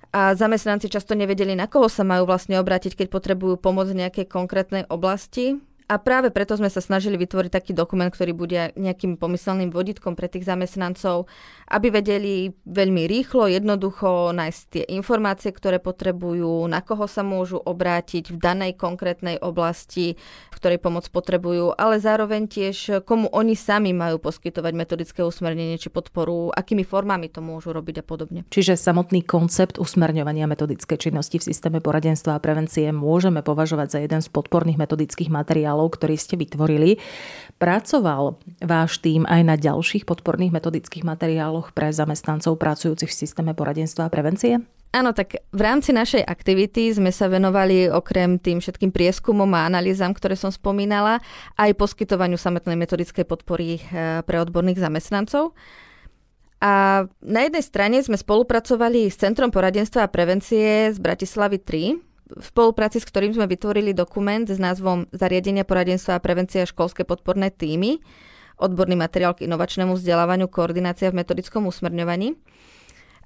a 0.09 0.33
zamestnanci 0.33 0.89
často 0.89 1.13
nevedeli, 1.13 1.53
na 1.53 1.69
koho 1.69 1.93
sa 1.93 2.01
majú 2.01 2.25
vlastne 2.25 2.57
obrátiť, 2.57 2.97
keď 2.97 3.07
potrebujú 3.13 3.61
pomoc 3.61 3.93
v 3.93 4.09
nejakej 4.09 4.25
konkrétnej 4.25 4.89
oblasti. 4.89 5.61
A 5.89 5.97
práve 5.97 6.29
preto 6.29 6.53
sme 6.53 6.69
sa 6.69 6.85
snažili 6.85 7.17
vytvoriť 7.17 7.49
taký 7.49 7.73
dokument, 7.73 8.13
ktorý 8.13 8.37
bude 8.37 8.77
nejakým 8.77 9.17
pomyselným 9.17 9.73
vodítkom 9.73 10.21
pre 10.21 10.29
tých 10.29 10.45
zamestnancov, 10.45 11.33
aby 11.69 11.93
vedeli 11.93 12.49
veľmi 12.65 13.05
rýchlo, 13.05 13.53
jednoducho 13.53 14.33
nájsť 14.33 14.63
tie 14.73 14.85
informácie, 14.97 15.53
ktoré 15.53 15.77
potrebujú, 15.77 16.65
na 16.65 16.81
koho 16.81 17.05
sa 17.05 17.21
môžu 17.21 17.61
obrátiť 17.61 18.33
v 18.33 18.41
danej 18.41 18.73
konkrétnej 18.81 19.37
oblasti, 19.45 20.17
v 20.49 20.57
ktorej 20.57 20.81
pomoc 20.81 21.05
potrebujú, 21.13 21.77
ale 21.77 22.01
zároveň 22.01 22.49
tiež 22.49 23.05
komu 23.05 23.29
oni 23.29 23.53
sami 23.53 23.93
majú 23.93 24.17
poskytovať 24.17 24.73
metodické 24.73 25.21
usmernenie 25.21 25.77
či 25.77 25.93
podporu, 25.93 26.49
akými 26.55 26.89
formami 26.89 27.29
to 27.29 27.45
môžu 27.45 27.77
robiť 27.77 28.01
a 28.01 28.05
podobne. 28.05 28.41
Čiže 28.49 28.81
samotný 28.81 29.29
koncept 29.29 29.77
usmerňovania 29.77 30.49
metodické 30.49 30.97
činnosti 30.97 31.37
v 31.37 31.53
systéme 31.53 31.85
poradenstva 31.85 32.39
a 32.39 32.43
prevencie 32.43 32.89
môžeme 32.95 33.45
považovať 33.45 33.89
za 33.93 33.99
jeden 34.01 34.25
z 34.25 34.29
podporných 34.33 34.81
metodických 34.81 35.29
materiálov 35.29 35.99
ktorý 35.99 36.15
ste 36.15 36.39
vytvorili. 36.39 37.03
Pracoval 37.59 38.39
váš 38.63 39.03
tým 39.03 39.27
aj 39.27 39.43
na 39.43 39.59
ďalších 39.59 40.07
podporných 40.07 40.55
metodických 40.55 41.03
materiáloch 41.03 41.58
pre 41.75 41.91
zamestnancov 41.91 42.59
pracujúcich 42.59 43.11
v 43.11 43.19
systéme 43.27 43.53
poradenstva 43.55 44.07
a 44.07 44.13
prevencie? 44.13 44.63
Áno, 44.89 45.13
tak 45.13 45.45
v 45.53 45.61
rámci 45.61 45.93
našej 45.93 46.25
aktivity 46.25 46.89
sme 46.97 47.13
sa 47.13 47.29
venovali 47.29 47.93
okrem 47.93 48.41
tým 48.41 48.57
všetkým 48.57 48.89
prieskumom 48.89 49.53
a 49.53 49.69
analýzam, 49.69 50.17
ktoré 50.17 50.33
som 50.33 50.49
spomínala, 50.49 51.21
aj 51.61 51.77
poskytovaniu 51.77 52.41
samotnej 52.41 52.73
metodickej 52.73 53.29
podpory 53.29 53.85
eh, 53.85 54.25
pre 54.25 54.41
odborných 54.41 54.81
zamestnancov. 54.81 55.53
A 56.59 57.05
na 57.23 57.41
jednej 57.47 57.63
strane 57.63 58.03
sme 58.03 58.19
spolupracovali 58.19 59.07
s 59.13 59.21
Centrom 59.21 59.53
poradenstva 59.53 60.09
a 60.09 60.11
prevencie 60.11 60.91
z 60.91 60.99
Bratislavy 60.99 61.63
3, 61.63 62.09
v 62.29 62.45
spolupráci 62.45 63.01
s 63.01 63.09
ktorým 63.09 63.33
sme 63.33 63.49
vytvorili 63.49 63.97
dokument 63.97 64.45
s 64.45 64.61
názvom 64.61 65.09
Zariadenia 65.15 65.65
poradenstva 65.65 66.19
a 66.19 66.25
prevencia 66.25 66.69
školské 66.69 67.05
podporné 67.07 67.49
týmy, 67.55 68.03
odborný 68.59 68.99
materiál 68.99 69.33
k 69.39 69.47
inovačnému 69.47 69.95
vzdelávaniu, 69.95 70.51
koordinácia 70.51 71.09
v 71.15 71.23
metodickom 71.23 71.65
usmerňovaní. 71.71 72.35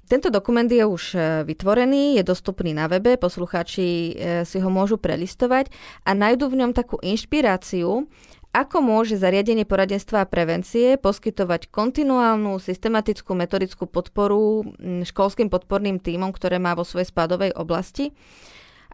Tento 0.03 0.27
dokument 0.27 0.67
je 0.67 0.83
už 0.83 1.03
e, 1.15 1.17
vytvorený, 1.47 2.19
je 2.19 2.23
dostupný 2.27 2.75
na 2.75 2.91
webe, 2.91 3.15
poslucháči 3.15 3.87
e, 3.87 4.11
si 4.43 4.59
ho 4.59 4.67
môžu 4.67 4.99
prelistovať 4.99 5.71
a 6.03 6.11
nájdú 6.11 6.51
v 6.51 6.59
ňom 6.59 6.71
takú 6.75 6.99
inšpiráciu, 6.99 8.05
ako 8.53 8.77
môže 8.85 9.17
zariadenie 9.17 9.65
poradenstva 9.65 10.21
a 10.21 10.29
prevencie 10.29 10.99
poskytovať 11.01 11.73
kontinuálnu, 11.73 12.61
systematickú 12.61 13.33
metodickú 13.33 13.89
podporu 13.89 14.75
školským 15.07 15.49
podporným 15.49 15.97
týmom, 15.97 16.29
ktoré 16.29 16.61
má 16.61 16.77
vo 16.77 16.85
svojej 16.85 17.09
spádovej 17.09 17.55
oblasti 17.57 18.13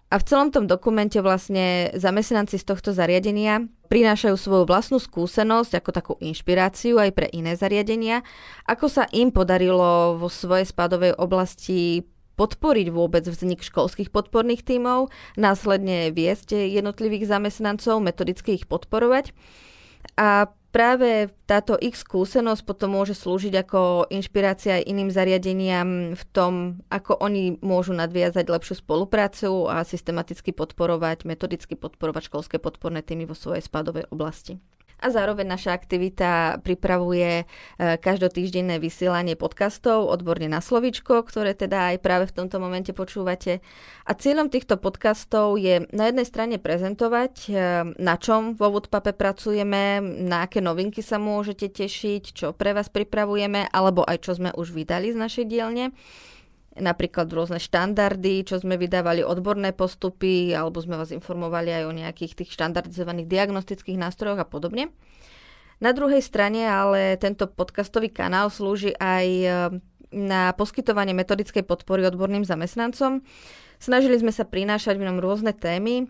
a 0.10 0.16
v 0.18 0.26
celom 0.26 0.50
tom 0.50 0.66
dokumente 0.66 1.22
vlastne 1.22 1.94
zamestnanci 1.94 2.58
z 2.58 2.66
tohto 2.66 2.90
zariadenia 2.98 3.70
prinášajú 3.94 4.36
svoju 4.38 4.64
vlastnú 4.66 4.98
skúsenosť 4.98 5.78
ako 5.78 5.90
takú 5.94 6.14
inšpiráciu 6.18 6.98
aj 6.98 7.14
pre 7.14 7.28
iné 7.30 7.54
zariadenia, 7.54 8.26
ako 8.66 8.90
sa 8.90 9.06
im 9.14 9.30
podarilo 9.30 10.18
vo 10.18 10.26
svojej 10.30 10.66
spadovej 10.66 11.14
oblasti 11.14 12.10
podporiť 12.42 12.88
vôbec 12.90 13.28
vznik 13.28 13.62
školských 13.62 14.10
podporných 14.10 14.64
tímov, 14.64 15.12
následne 15.36 16.10
viesť 16.10 16.56
jednotlivých 16.58 17.28
zamestnancov, 17.28 18.00
metodicky 18.00 18.58
ich 18.58 18.66
podporovať. 18.66 19.36
A 20.16 20.48
práve 20.70 21.30
táto 21.50 21.76
ich 21.82 21.98
skúsenosť 21.98 22.62
potom 22.66 22.96
môže 22.96 23.18
slúžiť 23.18 23.54
ako 23.66 24.10
inšpirácia 24.14 24.82
iným 24.82 25.10
zariadeniam 25.10 26.14
v 26.14 26.24
tom, 26.34 26.82
ako 26.94 27.18
oni 27.20 27.58
môžu 27.60 27.94
nadviazať 27.98 28.46
lepšiu 28.48 28.82
spoluprácu 28.82 29.68
a 29.68 29.82
systematicky 29.84 30.54
podporovať, 30.54 31.26
metodicky 31.26 31.74
podporovať 31.74 32.30
školské 32.30 32.58
podporné 32.62 33.02
týmy 33.02 33.26
vo 33.26 33.36
svojej 33.38 33.66
spadovej 33.66 34.08
oblasti 34.14 34.62
a 35.00 35.08
zároveň 35.08 35.48
naša 35.48 35.72
aktivita 35.72 36.60
pripravuje 36.60 37.44
e, 37.44 37.46
každotýždenné 37.80 38.84
vysielanie 38.84 39.40
podcastov 39.40 40.12
odborne 40.12 40.52
na 40.52 40.60
slovičko, 40.60 41.24
ktoré 41.24 41.56
teda 41.56 41.96
aj 41.96 41.98
práve 42.04 42.26
v 42.28 42.36
tomto 42.36 42.60
momente 42.60 42.92
počúvate. 42.92 43.64
A 44.04 44.12
cieľom 44.12 44.52
týchto 44.52 44.76
podcastov 44.76 45.56
je 45.56 45.88
na 45.96 46.12
jednej 46.12 46.28
strane 46.28 46.56
prezentovať, 46.60 47.34
e, 47.48 47.52
na 47.96 48.16
čom 48.20 48.60
vo 48.60 48.76
Woodpape 48.76 49.16
pracujeme, 49.16 50.04
na 50.04 50.44
aké 50.46 50.60
novinky 50.60 51.00
sa 51.00 51.16
môžete 51.16 51.72
tešiť, 51.72 52.24
čo 52.36 52.48
pre 52.52 52.76
vás 52.76 52.92
pripravujeme, 52.92 53.72
alebo 53.72 54.04
aj 54.04 54.28
čo 54.28 54.36
sme 54.36 54.52
už 54.52 54.76
vydali 54.76 55.16
z 55.16 55.18
našej 55.18 55.46
dielne 55.48 55.96
napríklad 56.80 57.28
rôzne 57.30 57.60
štandardy, 57.60 58.48
čo 58.48 58.58
sme 58.60 58.80
vydávali 58.80 59.22
odborné 59.22 59.76
postupy, 59.76 60.56
alebo 60.56 60.80
sme 60.80 60.96
vás 60.98 61.14
informovali 61.14 61.70
aj 61.76 61.84
o 61.86 61.94
nejakých 61.94 62.44
tých 62.44 62.56
štandardizovaných 62.56 63.28
diagnostických 63.28 64.00
nástrojoch 64.00 64.42
a 64.42 64.48
podobne. 64.48 64.96
Na 65.80 65.96
druhej 65.96 66.20
strane 66.20 66.68
ale 66.68 67.16
tento 67.16 67.48
podcastový 67.48 68.12
kanál 68.12 68.52
slúži 68.52 68.92
aj 69.00 69.28
e, 69.28 69.48
na 70.12 70.52
poskytovanie 70.52 71.16
metodickej 71.16 71.64
podpory 71.64 72.04
odborným 72.04 72.44
zamestnancom. 72.44 73.24
Snažili 73.80 74.20
sme 74.20 74.36
sa 74.36 74.44
prinášať 74.44 75.00
v 75.00 75.08
ňom 75.08 75.24
rôzne 75.24 75.56
témy 75.56 76.04
e, 76.04 76.06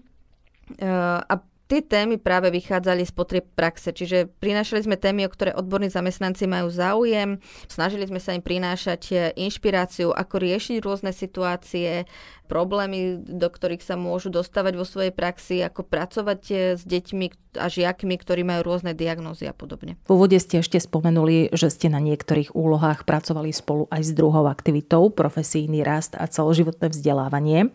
a 1.22 1.34
tie 1.70 1.86
témy 1.86 2.18
práve 2.18 2.50
vychádzali 2.50 3.06
z 3.06 3.14
potrieb 3.14 3.46
praxe, 3.54 3.94
čiže 3.94 4.26
prinášali 4.42 4.90
sme 4.90 4.98
témy, 4.98 5.30
o 5.30 5.32
ktoré 5.32 5.54
odborní 5.54 5.94
zamestnanci 5.94 6.50
majú 6.50 6.74
záujem, 6.74 7.38
snažili 7.70 8.10
sme 8.10 8.18
sa 8.18 8.34
im 8.34 8.42
prinášať 8.42 9.02
e, 9.14 9.16
inšpiráciu, 9.38 10.10
ako 10.10 10.36
riešiť 10.42 10.82
rôzne 10.82 11.14
situácie, 11.14 12.10
problémy, 12.50 13.22
do 13.22 13.46
ktorých 13.46 13.86
sa 13.86 13.94
môžu 13.94 14.34
dostávať 14.34 14.74
vo 14.74 14.86
svojej 14.90 15.14
praxi, 15.14 15.62
ako 15.62 15.86
pracovať 15.86 16.42
e, 16.50 16.56
s 16.74 16.82
deťmi 16.82 17.54
a 17.62 17.70
žiakmi, 17.70 18.18
ktorí 18.18 18.42
majú 18.42 18.66
rôzne 18.66 18.98
diagnózy 18.98 19.46
a 19.46 19.54
podobne. 19.54 20.02
V 20.10 20.18
úvode 20.18 20.38
ste 20.42 20.66
ešte 20.66 20.82
spomenuli, 20.82 21.54
že 21.54 21.70
ste 21.70 21.94
na 21.94 22.02
niektorých 22.02 22.58
úlohách 22.58 23.06
pracovali 23.06 23.54
spolu 23.54 23.86
aj 23.94 24.02
s 24.02 24.12
druhou 24.18 24.50
aktivitou, 24.50 25.14
profesijný 25.14 25.86
rast 25.86 26.18
a 26.18 26.26
celoživotné 26.26 26.90
vzdelávanie. 26.90 27.70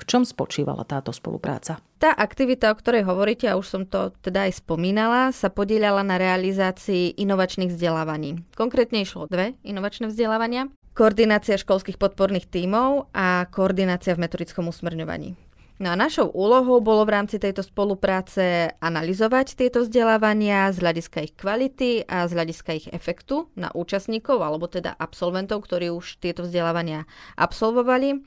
V 0.00 0.04
čom 0.08 0.24
spočívala 0.24 0.88
táto 0.88 1.12
spolupráca? 1.12 1.80
Tá 2.00 2.12
aktivita, 2.12 2.68
o 2.68 2.76
ktorej 2.76 3.08
hovoríte, 3.08 3.48
a 3.48 3.56
už 3.56 3.66
som 3.68 3.82
to 3.88 4.12
teda 4.20 4.48
aj 4.50 4.60
spomínala, 4.60 5.32
sa 5.32 5.48
podielala 5.48 6.04
na 6.04 6.20
realizácii 6.20 7.16
inovačných 7.16 7.72
vzdelávaní. 7.72 8.44
Konkrétne 8.58 9.00
išlo 9.00 9.28
dve 9.30 9.56
inovačné 9.64 10.12
vzdelávania 10.12 10.68
koordinácia 10.94 11.58
školských 11.58 11.98
podporných 11.98 12.46
tímov 12.48 13.10
a 13.10 13.50
koordinácia 13.50 14.14
v 14.14 14.24
metodickom 14.24 14.70
usmerňovaní. 14.70 15.34
No 15.82 15.90
a 15.90 15.98
našou 15.98 16.30
úlohou 16.30 16.78
bolo 16.78 17.02
v 17.02 17.18
rámci 17.18 17.42
tejto 17.42 17.66
spolupráce 17.66 18.70
analyzovať 18.78 19.58
tieto 19.58 19.82
vzdelávania 19.82 20.70
z 20.70 20.78
hľadiska 20.78 21.18
ich 21.26 21.34
kvality 21.34 22.06
a 22.06 22.30
z 22.30 22.32
hľadiska 22.38 22.70
ich 22.78 22.86
efektu 22.94 23.50
na 23.58 23.74
účastníkov 23.74 24.38
alebo 24.38 24.70
teda 24.70 24.94
absolventov, 24.94 25.66
ktorí 25.66 25.90
už 25.90 26.22
tieto 26.22 26.46
vzdelávania 26.46 27.10
absolvovali. 27.34 28.22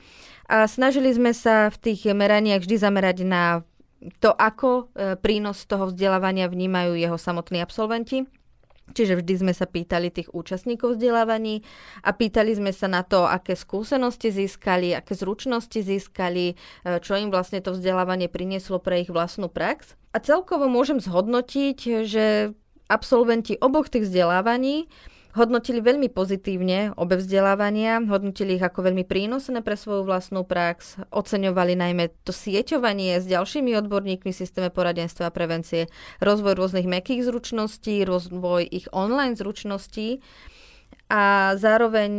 A 0.51 0.67
snažili 0.67 1.07
sme 1.15 1.31
sa 1.31 1.71
v 1.71 1.79
tých 1.79 2.11
meraniach 2.11 2.67
vždy 2.67 2.75
zamerať 2.83 3.23
na 3.23 3.63
to, 4.19 4.35
ako 4.35 4.91
e, 4.91 5.15
prínos 5.15 5.63
toho 5.63 5.87
vzdelávania 5.87 6.51
vnímajú 6.51 6.99
jeho 6.99 7.15
samotní 7.15 7.63
absolventi 7.63 8.27
Čiže 8.95 9.19
vždy 9.19 9.33
sme 9.43 9.53
sa 9.53 9.67
pýtali 9.67 10.07
tých 10.07 10.31
účastníkov 10.31 10.95
vzdelávaní 10.95 11.63
a 12.07 12.15
pýtali 12.15 12.55
sme 12.55 12.71
sa 12.71 12.87
na 12.87 13.03
to, 13.03 13.27
aké 13.27 13.59
skúsenosti 13.59 14.31
získali, 14.31 14.95
aké 14.95 15.11
zručnosti 15.11 15.75
získali, 15.75 16.53
e, 16.53 16.55
čo 17.03 17.19
im 17.19 17.27
vlastne 17.27 17.59
to 17.59 17.75
vzdelávanie 17.75 18.31
prinieslo 18.31 18.79
pre 18.79 19.03
ich 19.03 19.11
vlastnú 19.11 19.51
prax. 19.51 19.99
A 20.15 20.23
celkovo 20.23 20.71
môžem 20.71 21.03
zhodnotiť, 21.03 22.07
že 22.07 22.55
absolventi 22.87 23.59
oboch 23.59 23.91
tých 23.91 24.07
vzdelávaní 24.07 24.87
hodnotili 25.37 25.79
veľmi 25.85 26.09
pozitívne 26.09 26.97
obe 26.97 27.21
vzdelávania, 27.21 28.01
hodnotili 28.09 28.57
ich 28.57 28.65
ako 28.65 28.89
veľmi 28.89 29.05
prínosné 29.05 29.61
pre 29.61 29.77
svoju 29.77 30.01
vlastnú 30.03 30.41
prax, 30.41 30.97
oceňovali 31.13 31.77
najmä 31.77 32.09
to 32.25 32.33
sieťovanie 32.33 33.21
s 33.21 33.29
ďalšími 33.29 33.77
odborníkmi 33.85 34.33
v 34.33 34.39
systéme 34.41 34.73
poradenstva 34.73 35.29
a 35.29 35.35
prevencie, 35.35 35.93
rozvoj 36.19 36.57
rôznych 36.57 36.89
mekých 36.89 37.29
zručností, 37.29 38.01
rozvoj 38.03 38.65
ich 38.65 38.89
online 38.89 39.37
zručností 39.37 40.25
a 41.07 41.55
zároveň, 41.55 42.11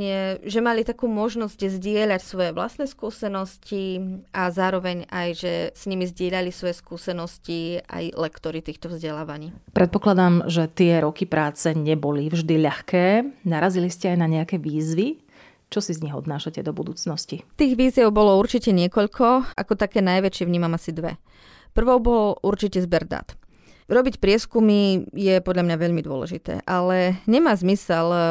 že 0.49 0.64
mali 0.64 0.80
takú 0.80 1.12
možnosť 1.12 1.61
zdieľať 1.76 2.21
svoje 2.25 2.50
vlastné 2.57 2.88
skúsenosti 2.88 4.00
a 4.33 4.49
zároveň 4.49 5.04
aj, 5.12 5.28
že 5.37 5.52
s 5.76 5.85
nimi 5.85 6.09
zdieľali 6.09 6.49
svoje 6.49 6.73
skúsenosti 6.73 7.85
aj 7.85 8.16
lektory 8.16 8.64
týchto 8.64 8.88
vzdelávaní. 8.88 9.52
Predpokladám, 9.76 10.49
že 10.49 10.73
tie 10.73 11.04
roky 11.04 11.28
práce 11.28 11.68
neboli 11.76 12.33
vždy 12.33 12.57
ľahké. 12.64 13.04
Narazili 13.45 13.92
ste 13.92 14.16
aj 14.16 14.18
na 14.25 14.28
nejaké 14.28 14.57
výzvy? 14.57 15.21
Čo 15.68 15.85
si 15.85 15.92
z 15.92 16.09
nich 16.09 16.16
odnášate 16.16 16.64
do 16.64 16.73
budúcnosti? 16.73 17.45
Tých 17.61 17.76
víziev 17.76 18.09
bolo 18.09 18.40
určite 18.40 18.73
niekoľko, 18.73 19.52
ako 19.52 19.73
také 19.76 20.00
najväčšie 20.00 20.49
vnímam 20.49 20.73
asi 20.73 20.97
dve. 20.97 21.21
Prvou 21.76 22.00
bol 22.00 22.40
určite 22.40 22.80
zber 22.80 23.04
dát. 23.04 23.37
Robiť 23.88 24.21
prieskumy 24.21 25.09
je 25.16 25.40
podľa 25.40 25.64
mňa 25.64 25.76
veľmi 25.80 26.04
dôležité, 26.04 26.61
ale 26.68 27.25
nemá 27.25 27.57
zmysel 27.57 28.07
eh, 28.12 28.23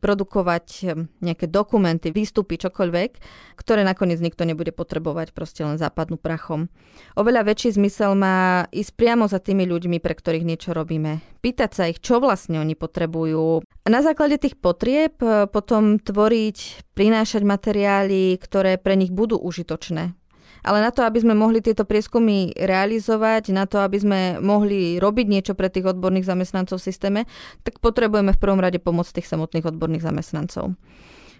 produkovať 0.00 0.66
eh, 0.88 1.04
nejaké 1.20 1.52
dokumenty, 1.52 2.08
výstupy, 2.08 2.56
čokoľvek, 2.56 3.10
ktoré 3.60 3.84
nakoniec 3.84 4.24
nikto 4.24 4.48
nebude 4.48 4.72
potrebovať, 4.72 5.36
proste 5.36 5.68
len 5.68 5.76
západnú 5.76 6.16
prachom. 6.16 6.72
Oveľa 7.12 7.44
väčší 7.44 7.76
zmysel 7.76 8.16
má 8.16 8.64
ísť 8.72 8.96
priamo 8.96 9.28
za 9.28 9.36
tými 9.36 9.68
ľuďmi, 9.68 10.00
pre 10.00 10.16
ktorých 10.16 10.48
niečo 10.48 10.72
robíme. 10.72 11.20
Pýtať 11.44 11.70
sa 11.76 11.92
ich, 11.92 12.00
čo 12.00 12.16
vlastne 12.16 12.56
oni 12.64 12.72
potrebujú. 12.72 13.60
A 13.84 13.88
na 13.92 14.00
základe 14.00 14.40
tých 14.40 14.56
potrieb 14.56 15.20
eh, 15.20 15.44
potom 15.44 16.00
tvoriť, 16.00 16.88
prinášať 16.96 17.44
materiály, 17.44 18.40
ktoré 18.40 18.80
pre 18.80 18.96
nich 18.96 19.12
budú 19.12 19.36
užitočné 19.36 20.16
ale 20.62 20.78
na 20.80 20.90
to, 20.94 21.02
aby 21.02 21.18
sme 21.22 21.34
mohli 21.34 21.58
tieto 21.58 21.82
prieskumy 21.82 22.54
realizovať, 22.54 23.50
na 23.50 23.66
to, 23.66 23.82
aby 23.82 23.98
sme 23.98 24.20
mohli 24.38 24.96
robiť 25.02 25.26
niečo 25.26 25.52
pre 25.58 25.68
tých 25.68 25.90
odborných 25.90 26.26
zamestnancov 26.26 26.78
v 26.78 26.86
systéme, 26.86 27.20
tak 27.66 27.82
potrebujeme 27.82 28.34
v 28.34 28.42
prvom 28.42 28.62
rade 28.62 28.78
pomoc 28.78 29.06
tých 29.10 29.26
samotných 29.26 29.68
odborných 29.68 30.06
zamestnancov. 30.06 30.78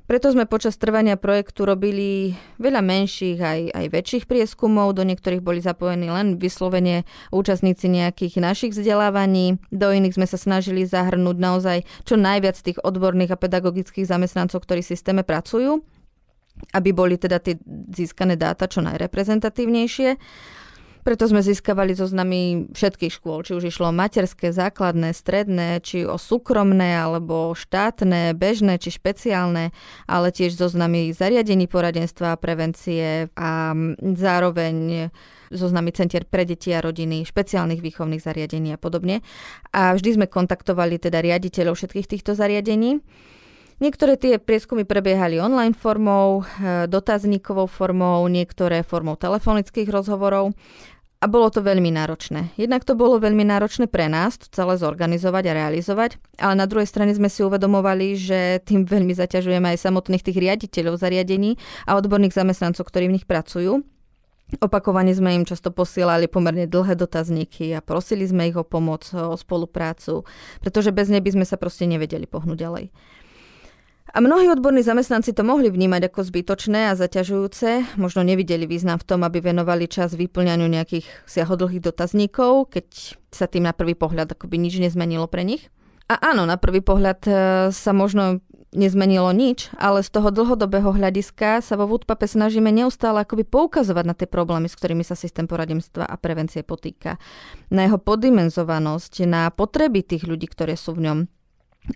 Preto 0.02 0.34
sme 0.34 0.50
počas 0.50 0.74
trvania 0.82 1.14
projektu 1.14 1.62
robili 1.62 2.34
veľa 2.58 2.82
menších 2.82 3.38
aj, 3.38 3.60
aj 3.70 3.86
väčších 3.86 4.24
prieskumov, 4.26 4.98
do 4.98 5.06
niektorých 5.06 5.38
boli 5.38 5.62
zapojení 5.62 6.10
len 6.10 6.42
vyslovene 6.42 7.06
účastníci 7.30 7.86
nejakých 7.86 8.42
našich 8.42 8.74
vzdelávaní, 8.74 9.62
do 9.70 9.94
iných 9.94 10.18
sme 10.18 10.26
sa 10.26 10.34
snažili 10.34 10.82
zahrnúť 10.82 11.36
naozaj 11.38 11.78
čo 12.02 12.18
najviac 12.18 12.58
tých 12.58 12.82
odborných 12.82 13.30
a 13.30 13.40
pedagogických 13.40 14.10
zamestnancov, 14.10 14.66
ktorí 14.66 14.82
v 14.82 14.90
systéme 14.90 15.22
pracujú 15.22 15.86
aby 16.72 16.90
boli 16.94 17.18
teda 17.18 17.42
tie 17.42 17.58
získané 17.90 18.38
dáta 18.38 18.70
čo 18.70 18.80
najreprezentatívnejšie. 18.84 20.16
Preto 21.02 21.26
sme 21.26 21.42
získavali 21.42 21.98
zoznamy 21.98 22.70
všetkých 22.78 23.10
škôl, 23.18 23.42
či 23.42 23.58
už 23.58 23.74
išlo 23.74 23.90
o 23.90 23.96
materské, 23.96 24.54
základné, 24.54 25.10
stredné, 25.10 25.82
či 25.82 26.06
o 26.06 26.14
súkromné, 26.14 26.94
alebo 26.94 27.58
štátne, 27.58 28.38
bežné, 28.38 28.78
či 28.78 28.94
špeciálne, 28.94 29.74
ale 30.06 30.30
tiež 30.30 30.54
zoznamy 30.54 31.10
zariadení 31.10 31.66
poradenstva 31.66 32.38
a 32.38 32.38
prevencie 32.38 33.34
a 33.34 33.74
zároveň 33.98 35.10
zoznamy 35.50 35.90
centier 35.90 36.22
pre 36.22 36.46
deti 36.46 36.70
a 36.70 36.78
rodiny, 36.78 37.26
špeciálnych 37.26 37.82
výchovných 37.82 38.22
zariadení 38.22 38.70
a 38.70 38.78
podobne. 38.78 39.26
A 39.74 39.98
vždy 39.98 40.22
sme 40.22 40.26
kontaktovali 40.30 41.02
teda 41.02 41.18
riaditeľov 41.18 41.82
všetkých 41.82 42.06
týchto 42.06 42.38
zariadení 42.38 43.02
Niektoré 43.82 44.14
tie 44.14 44.38
prieskumy 44.38 44.86
prebiehali 44.86 45.42
online 45.42 45.74
formou, 45.74 46.46
e, 46.46 46.86
dotazníkovou 46.86 47.66
formou, 47.66 48.22
niektoré 48.30 48.86
formou 48.86 49.18
telefonických 49.18 49.90
rozhovorov 49.90 50.54
a 51.18 51.26
bolo 51.26 51.50
to 51.50 51.66
veľmi 51.66 51.90
náročné. 51.90 52.54
Jednak 52.54 52.86
to 52.86 52.94
bolo 52.94 53.18
veľmi 53.18 53.42
náročné 53.42 53.90
pre 53.90 54.06
nás 54.06 54.38
to 54.38 54.46
celé 54.54 54.78
zorganizovať 54.78 55.50
a 55.50 55.56
realizovať, 55.66 56.14
ale 56.38 56.54
na 56.54 56.70
druhej 56.70 56.86
strane 56.86 57.10
sme 57.10 57.26
si 57.26 57.42
uvedomovali, 57.42 58.14
že 58.14 58.62
tým 58.62 58.86
veľmi 58.86 59.18
zaťažujeme 59.18 59.74
aj 59.74 59.82
samotných 59.82 60.30
tých 60.30 60.38
riaditeľov 60.38 61.02
zariadení 61.02 61.58
a 61.82 61.98
odborných 61.98 62.38
zamestnancov, 62.38 62.86
ktorí 62.86 63.10
v 63.10 63.18
nich 63.18 63.26
pracujú. 63.26 63.82
Opakovane 64.62 65.10
sme 65.10 65.34
im 65.34 65.42
často 65.42 65.74
posielali 65.74 66.30
pomerne 66.30 66.70
dlhé 66.70 66.94
dotazníky 66.94 67.74
a 67.74 67.82
prosili 67.82 68.30
sme 68.30 68.46
ich 68.46 68.54
o 68.54 68.62
pomoc, 68.62 69.10
o 69.10 69.34
spoluprácu, 69.34 70.22
pretože 70.62 70.94
bez 70.94 71.10
nej 71.10 71.18
by 71.18 71.34
sme 71.34 71.42
sa 71.42 71.58
proste 71.58 71.82
nevedeli 71.90 72.30
pohnúť 72.30 72.58
ďalej. 72.62 72.86
A 74.12 74.20
mnohí 74.20 74.44
odborní 74.52 74.84
zamestnanci 74.84 75.32
to 75.32 75.40
mohli 75.40 75.72
vnímať 75.72 76.12
ako 76.12 76.20
zbytočné 76.20 76.92
a 76.92 76.98
zaťažujúce, 77.00 77.96
možno 77.96 78.20
nevideli 78.20 78.68
význam 78.68 79.00
v 79.00 79.08
tom, 79.08 79.24
aby 79.24 79.40
venovali 79.40 79.88
čas 79.88 80.12
vyplňaniu 80.12 80.68
nejakých 80.68 81.08
siahodlhých 81.24 81.80
dotazníkov, 81.80 82.76
keď 82.76 83.16
sa 83.32 83.48
tým 83.48 83.64
na 83.64 83.72
prvý 83.72 83.96
pohľad 83.96 84.36
akoby 84.36 84.60
nič 84.60 84.76
nezmenilo 84.84 85.24
pre 85.32 85.48
nich. 85.48 85.72
A 86.12 86.20
áno, 86.20 86.44
na 86.44 86.60
prvý 86.60 86.84
pohľad 86.84 87.20
e, 87.24 87.32
sa 87.72 87.92
možno 87.96 88.44
nezmenilo 88.76 89.32
nič, 89.32 89.72
ale 89.80 90.04
z 90.04 90.12
toho 90.12 90.28
dlhodobého 90.28 90.92
hľadiska 90.92 91.64
sa 91.64 91.74
vo 91.80 91.88
Woodpape 91.88 92.28
snažíme 92.28 92.68
neustále 92.68 93.24
akoby 93.24 93.48
poukazovať 93.48 94.04
na 94.04 94.12
tie 94.12 94.28
problémy, 94.28 94.68
s 94.68 94.76
ktorými 94.76 95.08
sa 95.08 95.16
systém 95.16 95.48
poradenstva 95.48 96.04
a 96.04 96.20
prevencie 96.20 96.60
potýka. 96.60 97.16
Na 97.72 97.88
jeho 97.88 97.96
podimenzovanosť, 97.96 99.24
na 99.24 99.48
potreby 99.48 100.04
tých 100.04 100.28
ľudí, 100.28 100.52
ktoré 100.52 100.76
sú 100.76 100.92
v 100.96 101.08
ňom 101.08 101.18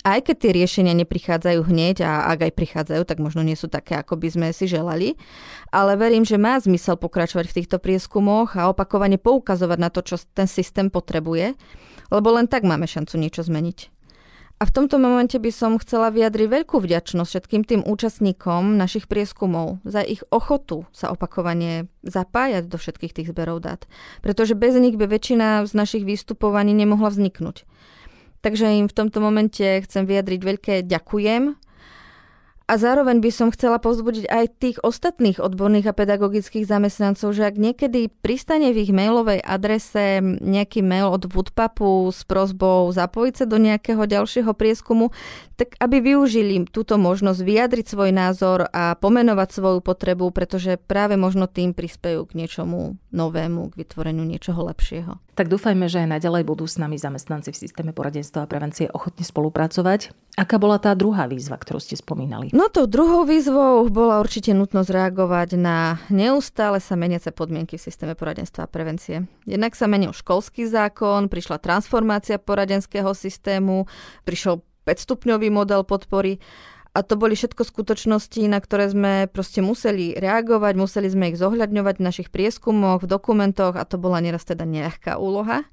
aj 0.03 0.27
keď 0.27 0.37
tie 0.42 0.51
riešenia 0.51 0.94
neprichádzajú 0.99 1.61
hneď 1.62 2.03
a 2.03 2.27
ak 2.35 2.51
aj 2.51 2.53
prichádzajú, 2.59 3.03
tak 3.07 3.22
možno 3.22 3.46
nie 3.46 3.55
sú 3.55 3.70
také, 3.70 3.94
ako 3.94 4.18
by 4.18 4.29
sme 4.35 4.46
si 4.51 4.66
želali, 4.66 5.14
ale 5.70 5.94
verím, 5.94 6.27
že 6.27 6.42
má 6.42 6.59
zmysel 6.59 6.99
pokračovať 6.99 7.46
v 7.46 7.57
týchto 7.62 7.79
prieskumoch 7.79 8.59
a 8.59 8.66
opakovane 8.66 9.14
poukazovať 9.14 9.79
na 9.79 9.90
to, 9.94 10.03
čo 10.03 10.18
ten 10.35 10.51
systém 10.51 10.90
potrebuje, 10.90 11.55
lebo 12.11 12.29
len 12.35 12.51
tak 12.51 12.66
máme 12.66 12.90
šancu 12.90 13.14
niečo 13.14 13.46
zmeniť. 13.46 13.94
A 14.57 14.64
v 14.64 14.72
tomto 14.72 14.96
momente 14.96 15.37
by 15.37 15.53
som 15.53 15.77
chcela 15.77 16.09
vyjadriť 16.09 16.49
veľkú 16.49 16.81
vďačnosť 16.81 17.29
všetkým 17.29 17.62
tým 17.68 17.81
účastníkom 17.85 18.81
našich 18.81 19.05
prieskumov 19.05 19.85
za 19.85 20.01
ich 20.01 20.25
ochotu 20.33 20.88
sa 20.96 21.12
opakovane 21.12 21.92
zapájať 22.01 22.64
do 22.64 22.81
všetkých 22.81 23.12
tých 23.12 23.29
zberov 23.37 23.61
dát. 23.61 23.85
Pretože 24.25 24.57
bez 24.57 24.72
nich 24.81 24.96
by 24.96 25.12
väčšina 25.12 25.68
z 25.68 25.72
našich 25.77 26.09
výstupovaní 26.09 26.72
nemohla 26.72 27.12
vzniknúť. 27.12 27.68
Takže 28.46 28.78
im 28.78 28.87
v 28.87 28.94
tomto 28.94 29.18
momente 29.18 29.59
chcem 29.59 30.06
vyjadriť 30.06 30.40
veľké 30.46 30.74
ďakujem 30.87 31.65
a 32.66 32.83
zároveň 32.83 33.22
by 33.22 33.31
som 33.31 33.55
chcela 33.55 33.79
povzbudiť 33.79 34.26
aj 34.26 34.44
tých 34.59 34.76
ostatných 34.83 35.38
odborných 35.38 35.87
a 35.87 35.94
pedagogických 35.94 36.66
zamestnancov, 36.66 37.31
že 37.31 37.46
ak 37.46 37.55
niekedy 37.55 38.11
pristane 38.11 38.74
v 38.74 38.83
ich 38.83 38.90
mailovej 38.90 39.38
adrese 39.38 40.18
nejaký 40.42 40.83
mail 40.83 41.14
od 41.14 41.31
Woodpapu 41.31 42.11
s 42.11 42.26
prozbou 42.26 42.90
zapojiť 42.90 43.35
sa 43.38 43.46
do 43.46 43.62
nejakého 43.62 44.02
ďalšieho 44.02 44.50
prieskumu, 44.50 45.14
tak 45.55 45.79
aby 45.79 46.02
využili 46.02 46.66
túto 46.66 46.98
možnosť 46.98 47.40
vyjadriť 47.40 47.87
svoj 47.87 48.11
názor 48.11 48.66
a 48.74 48.98
pomenovať 48.98 49.48
svoju 49.55 49.79
potrebu, 49.81 50.35
pretože 50.35 50.74
práve 50.74 51.14
možno 51.14 51.46
tým 51.46 51.70
prispejú 51.70 52.26
k 52.26 52.35
niečomu 52.35 52.98
novému, 53.14 53.72
k 53.72 53.79
vytvoreniu 53.87 54.26
niečoho 54.26 54.66
lepšieho. 54.66 55.22
Tak 55.37 55.52
dúfajme, 55.52 55.85
že 55.85 56.00
aj 56.00 56.16
naďalej 56.16 56.48
budú 56.48 56.64
s 56.64 56.81
nami 56.81 56.96
zamestnanci 56.96 57.52
v 57.52 57.61
systéme 57.61 57.92
poradenstva 57.92 58.44
a 58.44 58.50
prevencie 58.50 58.88
ochotne 58.88 59.20
spolupracovať. 59.20 60.16
Aká 60.37 60.57
bola 60.57 60.81
tá 60.81 60.96
druhá 60.96 61.29
výzva, 61.29 61.61
ktorú 61.61 61.76
ste 61.76 61.96
spomínali? 61.96 62.56
No 62.57 62.73
to 62.73 62.88
druhou 62.88 63.29
výzvou 63.29 63.85
bola 63.92 64.16
určite 64.16 64.57
nutnosť 64.57 64.88
reagovať 64.88 65.61
na 65.61 66.01
neustále 66.09 66.81
sa 66.81 66.97
meniace 66.97 67.29
podmienky 67.29 67.77
v 67.77 67.85
systéme 67.85 68.16
poradenstva 68.16 68.64
a 68.64 68.73
prevencie. 68.73 69.29
Jednak 69.45 69.77
sa 69.77 69.85
menil 69.85 70.16
školský 70.16 70.64
zákon, 70.64 71.29
prišla 71.29 71.61
transformácia 71.61 72.40
poradenského 72.40 73.12
systému, 73.12 73.85
prišiel 74.25 74.64
5-stupňový 74.88 75.53
model 75.53 75.85
podpory 75.85 76.40
a 76.97 77.05
to 77.05 77.21
boli 77.21 77.37
všetko 77.37 77.61
skutočnosti, 77.61 78.40
na 78.49 78.57
ktoré 78.57 78.88
sme 78.88 79.29
proste 79.29 79.61
museli 79.61 80.16
reagovať, 80.16 80.81
museli 80.81 81.12
sme 81.12 81.29
ich 81.29 81.37
zohľadňovať 81.37 82.01
v 82.01 82.07
našich 82.09 82.29
prieskumoch, 82.33 83.05
v 83.05 83.11
dokumentoch 83.12 83.77
a 83.77 83.85
to 83.85 84.01
bola 84.01 84.16
nieraz 84.25 84.49
teda 84.49 84.64
nejaká 84.64 85.21
úloha. 85.21 85.69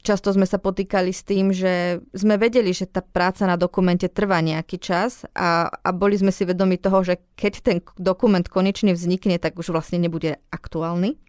Často 0.00 0.32
sme 0.32 0.48
sa 0.48 0.56
potýkali 0.56 1.12
s 1.12 1.22
tým, 1.22 1.52
že 1.54 2.00
sme 2.16 2.40
vedeli, 2.40 2.72
že 2.72 2.88
tá 2.88 3.04
práca 3.04 3.44
na 3.44 3.54
dokumente 3.54 4.08
trvá 4.08 4.40
nejaký 4.40 4.80
čas 4.80 5.28
a, 5.36 5.68
a 5.68 5.90
boli 5.92 6.16
sme 6.16 6.32
si 6.32 6.48
vedomi 6.48 6.80
toho, 6.80 7.04
že 7.04 7.20
keď 7.36 7.52
ten 7.60 7.78
dokument 8.00 8.42
konečne 8.42 8.96
vznikne, 8.96 9.36
tak 9.36 9.60
už 9.60 9.70
vlastne 9.70 10.00
nebude 10.00 10.40
aktuálny, 10.50 11.20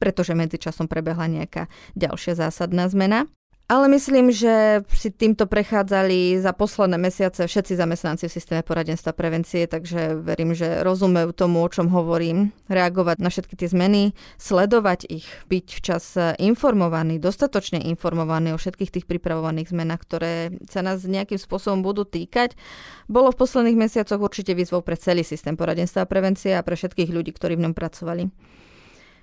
pretože 0.00 0.34
medzičasom 0.34 0.88
prebehla 0.90 1.28
nejaká 1.28 1.70
ďalšia 1.94 2.34
zásadná 2.36 2.88
zmena. 2.88 3.28
Ale 3.68 3.84
myslím, 3.92 4.32
že 4.32 4.80
si 4.96 5.12
týmto 5.12 5.44
prechádzali 5.44 6.40
za 6.40 6.56
posledné 6.56 6.96
mesiace 6.96 7.44
všetci 7.44 7.76
zamestnanci 7.76 8.24
v 8.24 8.32
systéme 8.32 8.62
poradenstva 8.64 9.12
prevencie, 9.12 9.68
takže 9.68 10.16
verím, 10.24 10.56
že 10.56 10.80
rozumejú 10.80 11.36
tomu, 11.36 11.60
o 11.60 11.68
čom 11.68 11.92
hovorím, 11.92 12.56
reagovať 12.72 13.20
na 13.20 13.28
všetky 13.28 13.60
tie 13.60 13.68
zmeny, 13.68 14.16
sledovať 14.40 15.12
ich, 15.12 15.28
byť 15.52 15.66
včas 15.84 16.16
informovaný, 16.40 17.20
dostatočne 17.20 17.84
informovaný 17.92 18.56
o 18.56 18.60
všetkých 18.60 18.88
tých 18.88 19.04
pripravovaných 19.04 19.68
zmenách, 19.68 20.00
ktoré 20.00 20.32
sa 20.64 20.80
nás 20.80 21.04
nejakým 21.04 21.36
spôsobom 21.36 21.84
budú 21.84 22.08
týkať. 22.08 22.56
Bolo 23.04 23.36
v 23.36 23.40
posledných 23.44 23.84
mesiacoch 23.84 24.16
určite 24.16 24.56
výzvou 24.56 24.80
pre 24.80 24.96
celý 24.96 25.28
systém 25.28 25.60
poradenstva 25.60 26.08
a 26.08 26.10
prevencie 26.10 26.56
a 26.56 26.64
pre 26.64 26.72
všetkých 26.72 27.12
ľudí, 27.12 27.36
ktorí 27.36 27.60
v 27.60 27.68
ňom 27.68 27.76
pracovali. 27.76 28.32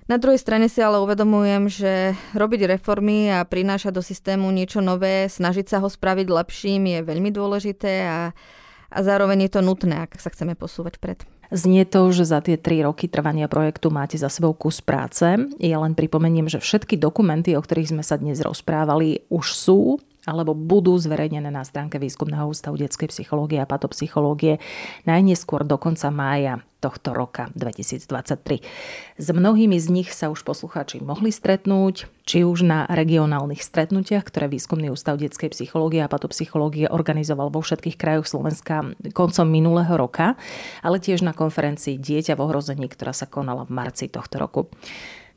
Na 0.06 0.22
druhej 0.22 0.38
strane 0.38 0.70
si 0.70 0.78
ale 0.78 1.02
uvedomujem, 1.02 1.66
že 1.66 2.14
robiť 2.30 2.78
reformy 2.78 3.26
a 3.26 3.42
prinášať 3.42 3.90
do 3.90 4.02
systému 4.06 4.54
niečo 4.54 4.78
nové, 4.78 5.26
snažiť 5.26 5.66
sa 5.66 5.82
ho 5.82 5.90
spraviť 5.90 6.30
lepším 6.30 6.86
je 6.94 6.98
veľmi 7.02 7.34
dôležité 7.34 8.06
a, 8.06 8.30
a 8.86 8.98
zároveň 9.02 9.50
je 9.50 9.58
to 9.58 9.66
nutné, 9.66 10.06
ak 10.06 10.14
sa 10.22 10.30
chceme 10.30 10.54
posúvať 10.54 11.02
pred. 11.02 11.18
Znie 11.50 11.82
to, 11.86 12.06
že 12.14 12.26
za 12.26 12.38
tie 12.38 12.54
tri 12.54 12.86
roky 12.86 13.10
trvania 13.10 13.50
projektu 13.50 13.90
máte 13.90 14.14
za 14.14 14.30
sebou 14.30 14.54
kus 14.54 14.78
práce. 14.78 15.26
Ja 15.58 15.78
len 15.82 15.98
pripomeniem, 15.98 16.46
že 16.46 16.62
všetky 16.62 16.98
dokumenty, 16.98 17.58
o 17.58 17.62
ktorých 17.62 17.98
sme 17.98 18.02
sa 18.06 18.14
dnes 18.14 18.38
rozprávali, 18.38 19.26
už 19.26 19.46
sú 19.54 19.78
alebo 20.26 20.52
budú 20.52 20.98
zverejnené 20.98 21.48
na 21.48 21.62
stránke 21.62 22.02
Výskumného 22.02 22.50
ústavu 22.50 22.76
detskej 22.76 23.14
psychológie 23.14 23.62
a 23.62 23.70
patopsychológie 23.70 24.58
najneskôr 25.06 25.62
do 25.62 25.78
konca 25.78 26.10
mája 26.10 26.66
tohto 26.86 27.16
roka 27.16 27.48
2023. 27.56 28.62
S 29.16 29.26
mnohými 29.32 29.80
z 29.80 29.86
nich 29.90 30.12
sa 30.12 30.28
už 30.28 30.44
poslucháči 30.44 31.00
mohli 31.00 31.32
stretnúť, 31.32 32.06
či 32.28 32.44
už 32.44 32.62
na 32.62 32.84
regionálnych 32.86 33.64
stretnutiach, 33.64 34.22
ktoré 34.22 34.46
Výskumný 34.46 34.92
ústav 34.92 35.16
detskej 35.18 35.50
psychológie 35.50 36.04
a 36.04 36.12
patopsychológie 36.12 36.86
organizoval 36.86 37.50
vo 37.50 37.64
všetkých 37.64 37.96
krajoch 37.96 38.28
Slovenska 38.28 38.92
koncom 39.16 39.46
minulého 39.48 39.96
roka, 39.96 40.38
ale 40.84 41.00
tiež 41.02 41.24
na 41.26 41.32
konferencii 41.32 41.98
Dieťa 41.98 42.38
v 42.38 42.44
ohrození, 42.44 42.86
ktorá 42.86 43.16
sa 43.16 43.26
konala 43.26 43.66
v 43.66 43.74
marci 43.74 44.06
tohto 44.06 44.36
roku. 44.38 44.70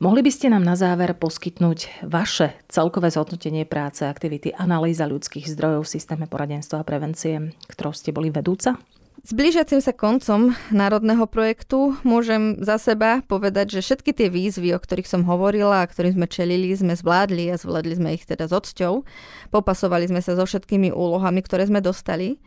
Mohli 0.00 0.24
by 0.24 0.32
ste 0.32 0.48
nám 0.48 0.64
na 0.64 0.80
záver 0.80 1.12
poskytnúť 1.12 2.08
vaše 2.08 2.56
celkové 2.72 3.12
zhodnotenie 3.12 3.68
práce, 3.68 4.00
aktivity, 4.00 4.48
analýza 4.48 5.04
ľudských 5.04 5.44
zdrojov 5.44 5.84
v 5.84 5.92
systéme 5.92 6.24
poradenstva 6.24 6.80
a 6.80 6.88
prevencie, 6.88 7.52
ktorou 7.68 7.92
ste 7.92 8.08
boli 8.08 8.32
vedúca? 8.32 8.80
S 9.20 9.36
blížiacim 9.36 9.84
sa 9.84 9.92
koncom 9.92 10.56
národného 10.72 11.28
projektu 11.28 12.00
môžem 12.00 12.56
za 12.64 12.80
seba 12.80 13.20
povedať, 13.28 13.76
že 13.76 13.84
všetky 13.84 14.16
tie 14.16 14.32
výzvy, 14.32 14.72
o 14.72 14.80
ktorých 14.80 15.04
som 15.04 15.20
hovorila 15.28 15.84
a 15.84 15.90
ktorým 15.92 16.16
sme 16.16 16.32
čelili, 16.32 16.72
sme 16.72 16.96
zvládli 16.96 17.52
a 17.52 17.60
zvládli 17.60 18.00
sme 18.00 18.16
ich 18.16 18.24
teda 18.24 18.48
s 18.48 18.56
odsťou. 18.56 19.04
Popasovali 19.52 20.08
sme 20.08 20.24
sa 20.24 20.32
so 20.32 20.48
všetkými 20.48 20.96
úlohami, 20.96 21.44
ktoré 21.44 21.68
sme 21.68 21.84
dostali. 21.84 22.40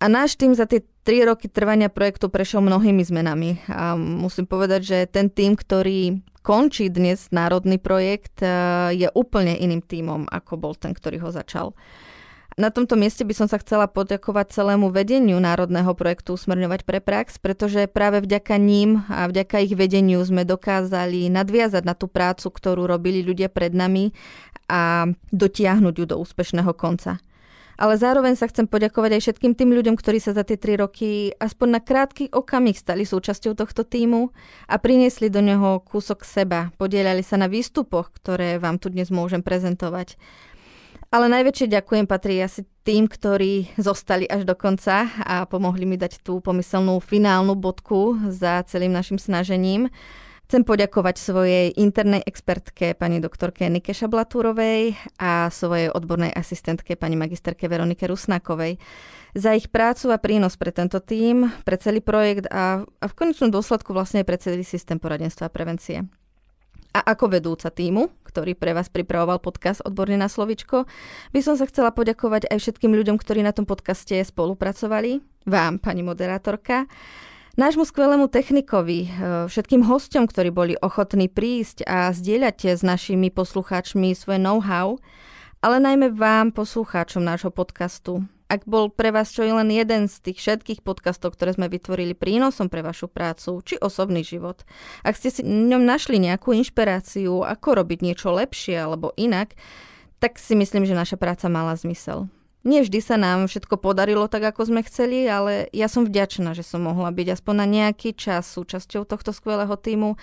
A 0.00 0.08
náš 0.08 0.40
tým 0.40 0.56
za 0.56 0.64
tie 0.64 0.80
tri 1.04 1.20
roky 1.20 1.52
trvania 1.52 1.92
projektu 1.92 2.32
prešiel 2.32 2.64
mnohými 2.64 3.04
zmenami. 3.04 3.60
A 3.68 3.92
musím 3.92 4.48
povedať, 4.48 4.80
že 4.88 4.98
ten 5.04 5.28
tým, 5.28 5.52
ktorý 5.52 6.31
končí 6.42 6.90
dnes 6.90 7.30
národný 7.30 7.78
projekt, 7.78 8.42
e, 8.42 8.50
je 8.92 9.08
úplne 9.14 9.54
iným 9.54 9.80
tímom, 9.80 10.26
ako 10.28 10.58
bol 10.58 10.74
ten, 10.74 10.92
ktorý 10.92 11.22
ho 11.22 11.30
začal. 11.30 11.72
Na 12.60 12.68
tomto 12.68 13.00
mieste 13.00 13.24
by 13.24 13.32
som 13.32 13.48
sa 13.48 13.56
chcela 13.56 13.88
poďakovať 13.88 14.52
celému 14.52 14.92
vedeniu 14.92 15.40
Národného 15.40 15.96
projektu 15.96 16.36
Usmerňovať 16.36 16.84
pre 16.84 17.00
prax, 17.00 17.40
pretože 17.40 17.88
práve 17.88 18.20
vďaka 18.20 18.60
ním 18.60 19.08
a 19.08 19.24
vďaka 19.24 19.64
ich 19.64 19.72
vedeniu 19.72 20.20
sme 20.20 20.44
dokázali 20.44 21.32
nadviazať 21.32 21.80
na 21.88 21.96
tú 21.96 22.12
prácu, 22.12 22.52
ktorú 22.52 22.84
robili 22.84 23.24
ľudia 23.24 23.48
pred 23.48 23.72
nami 23.72 24.12
a 24.68 25.08
dotiahnuť 25.32 25.94
ju 25.96 26.04
do 26.04 26.16
úspešného 26.20 26.76
konca 26.76 27.16
ale 27.76 27.94
zároveň 27.96 28.36
sa 28.36 28.48
chcem 28.48 28.68
poďakovať 28.68 29.16
aj 29.16 29.22
všetkým 29.24 29.52
tým 29.56 29.70
ľuďom, 29.72 29.96
ktorí 29.96 30.18
sa 30.20 30.36
za 30.36 30.44
tie 30.44 30.56
tri 30.60 30.76
roky 30.76 31.32
aspoň 31.36 31.68
na 31.68 31.80
krátky 31.80 32.32
okamih 32.32 32.76
stali 32.76 33.04
súčasťou 33.08 33.56
tohto 33.56 33.84
týmu 33.84 34.32
a 34.68 34.74
priniesli 34.76 35.32
do 35.32 35.40
neho 35.40 35.80
kúsok 35.84 36.24
seba, 36.24 36.72
podielali 36.76 37.24
sa 37.24 37.40
na 37.40 37.48
výstupoch, 37.48 38.12
ktoré 38.16 38.60
vám 38.60 38.76
tu 38.76 38.92
dnes 38.92 39.08
môžem 39.08 39.40
prezentovať. 39.40 40.16
Ale 41.12 41.28
najväčšie 41.28 41.68
ďakujem 41.68 42.08
patrí 42.08 42.40
asi 42.40 42.64
tým, 42.88 43.04
ktorí 43.04 43.76
zostali 43.76 44.24
až 44.24 44.48
do 44.48 44.56
konca 44.56 45.12
a 45.20 45.44
pomohli 45.44 45.84
mi 45.84 46.00
dať 46.00 46.24
tú 46.24 46.40
pomyselnú 46.40 47.04
finálnu 47.04 47.52
bodku 47.52 48.16
za 48.32 48.64
celým 48.64 48.96
našim 48.96 49.20
snažením. 49.20 49.92
Chcem 50.52 50.68
poďakovať 50.68 51.16
svojej 51.16 51.66
internej 51.80 52.20
expertke 52.28 52.92
pani 52.92 53.24
doktorke 53.24 53.64
Nike 53.72 53.96
Šablatúrovej 53.96 54.92
a 55.16 55.48
svojej 55.48 55.88
odbornej 55.88 56.28
asistentke 56.28 56.92
pani 56.92 57.16
magisterke 57.16 57.72
Veronike 57.72 58.04
Rusnákovej 58.04 58.76
za 59.32 59.56
ich 59.56 59.72
prácu 59.72 60.12
a 60.12 60.20
prínos 60.20 60.60
pre 60.60 60.68
tento 60.68 61.00
tím, 61.00 61.48
pre 61.64 61.80
celý 61.80 62.04
projekt 62.04 62.52
a, 62.52 62.84
a 62.84 63.04
v 63.08 63.16
konečnom 63.16 63.48
dôsledku 63.48 63.96
vlastne 63.96 64.20
aj 64.20 64.28
pre 64.28 64.36
celý 64.36 64.60
systém 64.60 65.00
poradenstva 65.00 65.48
a 65.48 65.54
prevencie. 65.56 66.04
A 66.92 67.00
ako 67.00 67.32
vedúca 67.32 67.72
týmu, 67.72 68.12
ktorý 68.20 68.52
pre 68.52 68.76
vás 68.76 68.92
pripravoval 68.92 69.40
podcast 69.40 69.80
Odborne 69.88 70.20
na 70.20 70.28
slovičko, 70.28 70.84
by 71.32 71.40
som 71.40 71.56
sa 71.56 71.64
chcela 71.64 71.96
poďakovať 71.96 72.52
aj 72.52 72.60
všetkým 72.60 72.92
ľuďom, 72.92 73.16
ktorí 73.16 73.40
na 73.40 73.56
tom 73.56 73.64
podcaste 73.64 74.20
spolupracovali, 74.20 75.16
vám, 75.48 75.80
pani 75.80 76.04
moderátorka, 76.04 76.84
nášmu 77.56 77.84
skvelému 77.84 78.32
technikovi, 78.32 79.06
e, 79.06 79.08
všetkým 79.48 79.84
hostom, 79.84 80.24
ktorí 80.24 80.48
boli 80.48 80.74
ochotní 80.80 81.28
prísť 81.28 81.84
a 81.84 82.08
zdieľať 82.12 82.78
s 82.78 82.82
našimi 82.84 83.28
poslucháčmi 83.28 84.16
svoje 84.16 84.40
know-how, 84.40 84.96
ale 85.60 85.76
najmä 85.78 86.10
vám, 86.16 86.50
poslucháčom 86.50 87.22
nášho 87.22 87.54
podcastu. 87.54 88.26
Ak 88.52 88.68
bol 88.68 88.92
pre 88.92 89.08
vás 89.14 89.32
čo 89.32 89.46
je 89.46 89.52
len 89.52 89.72
jeden 89.72 90.12
z 90.12 90.20
tých 90.20 90.44
všetkých 90.44 90.84
podcastov, 90.84 91.38
ktoré 91.38 91.56
sme 91.56 91.72
vytvorili 91.72 92.12
prínosom 92.12 92.68
pre 92.68 92.84
vašu 92.84 93.08
prácu 93.08 93.64
či 93.64 93.80
osobný 93.80 94.20
život, 94.20 94.66
ak 95.06 95.16
ste 95.16 95.32
si 95.32 95.40
ňom 95.46 95.88
našli 95.88 96.20
nejakú 96.20 96.52
inšpiráciu, 96.52 97.48
ako 97.48 97.68
robiť 97.80 97.98
niečo 98.04 98.28
lepšie 98.34 98.76
alebo 98.76 99.16
inak, 99.16 99.56
tak 100.20 100.36
si 100.36 100.52
myslím, 100.52 100.84
že 100.84 100.92
naša 100.92 101.16
práca 101.16 101.48
mala 101.48 101.72
zmysel. 101.78 102.28
Nie 102.62 102.86
vždy 102.86 102.98
sa 103.02 103.18
nám 103.18 103.50
všetko 103.50 103.74
podarilo 103.82 104.30
tak, 104.30 104.54
ako 104.54 104.70
sme 104.70 104.86
chceli, 104.86 105.26
ale 105.26 105.66
ja 105.74 105.90
som 105.90 106.06
vďačná, 106.06 106.54
že 106.54 106.62
som 106.62 106.86
mohla 106.86 107.10
byť 107.10 107.38
aspoň 107.38 107.54
na 107.58 107.66
nejaký 107.66 108.14
čas 108.14 108.46
súčasťou 108.54 109.02
tohto 109.02 109.34
skvelého 109.34 109.74
týmu 109.74 110.14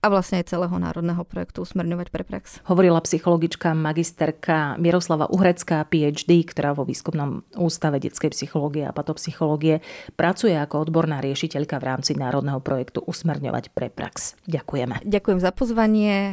a 0.00 0.06
vlastne 0.08 0.40
aj 0.40 0.48
celého 0.48 0.72
národného 0.72 1.20
projektu 1.28 1.60
Usmerňovať 1.60 2.08
pre 2.08 2.24
prax. 2.24 2.64
Hovorila 2.64 3.04
psychologička 3.04 3.76
magisterka 3.76 4.80
Miroslava 4.80 5.28
Uhrecká, 5.28 5.84
PhD, 5.84 6.40
ktorá 6.48 6.72
vo 6.72 6.88
výskumnom 6.88 7.44
ústave 7.60 8.00
detskej 8.00 8.32
psychológie 8.32 8.88
a 8.88 8.96
patopsychológie 8.96 9.84
pracuje 10.16 10.56
ako 10.56 10.88
odborná 10.88 11.20
riešiteľka 11.20 11.76
v 11.76 11.84
rámci 11.84 12.16
národného 12.16 12.64
projektu 12.64 13.04
Usmerňovať 13.04 13.76
pre 13.76 13.92
prax. 13.92 14.40
Ďakujeme. 14.48 15.04
Ďakujem 15.04 15.38
za 15.38 15.52
pozvanie. 15.52 16.32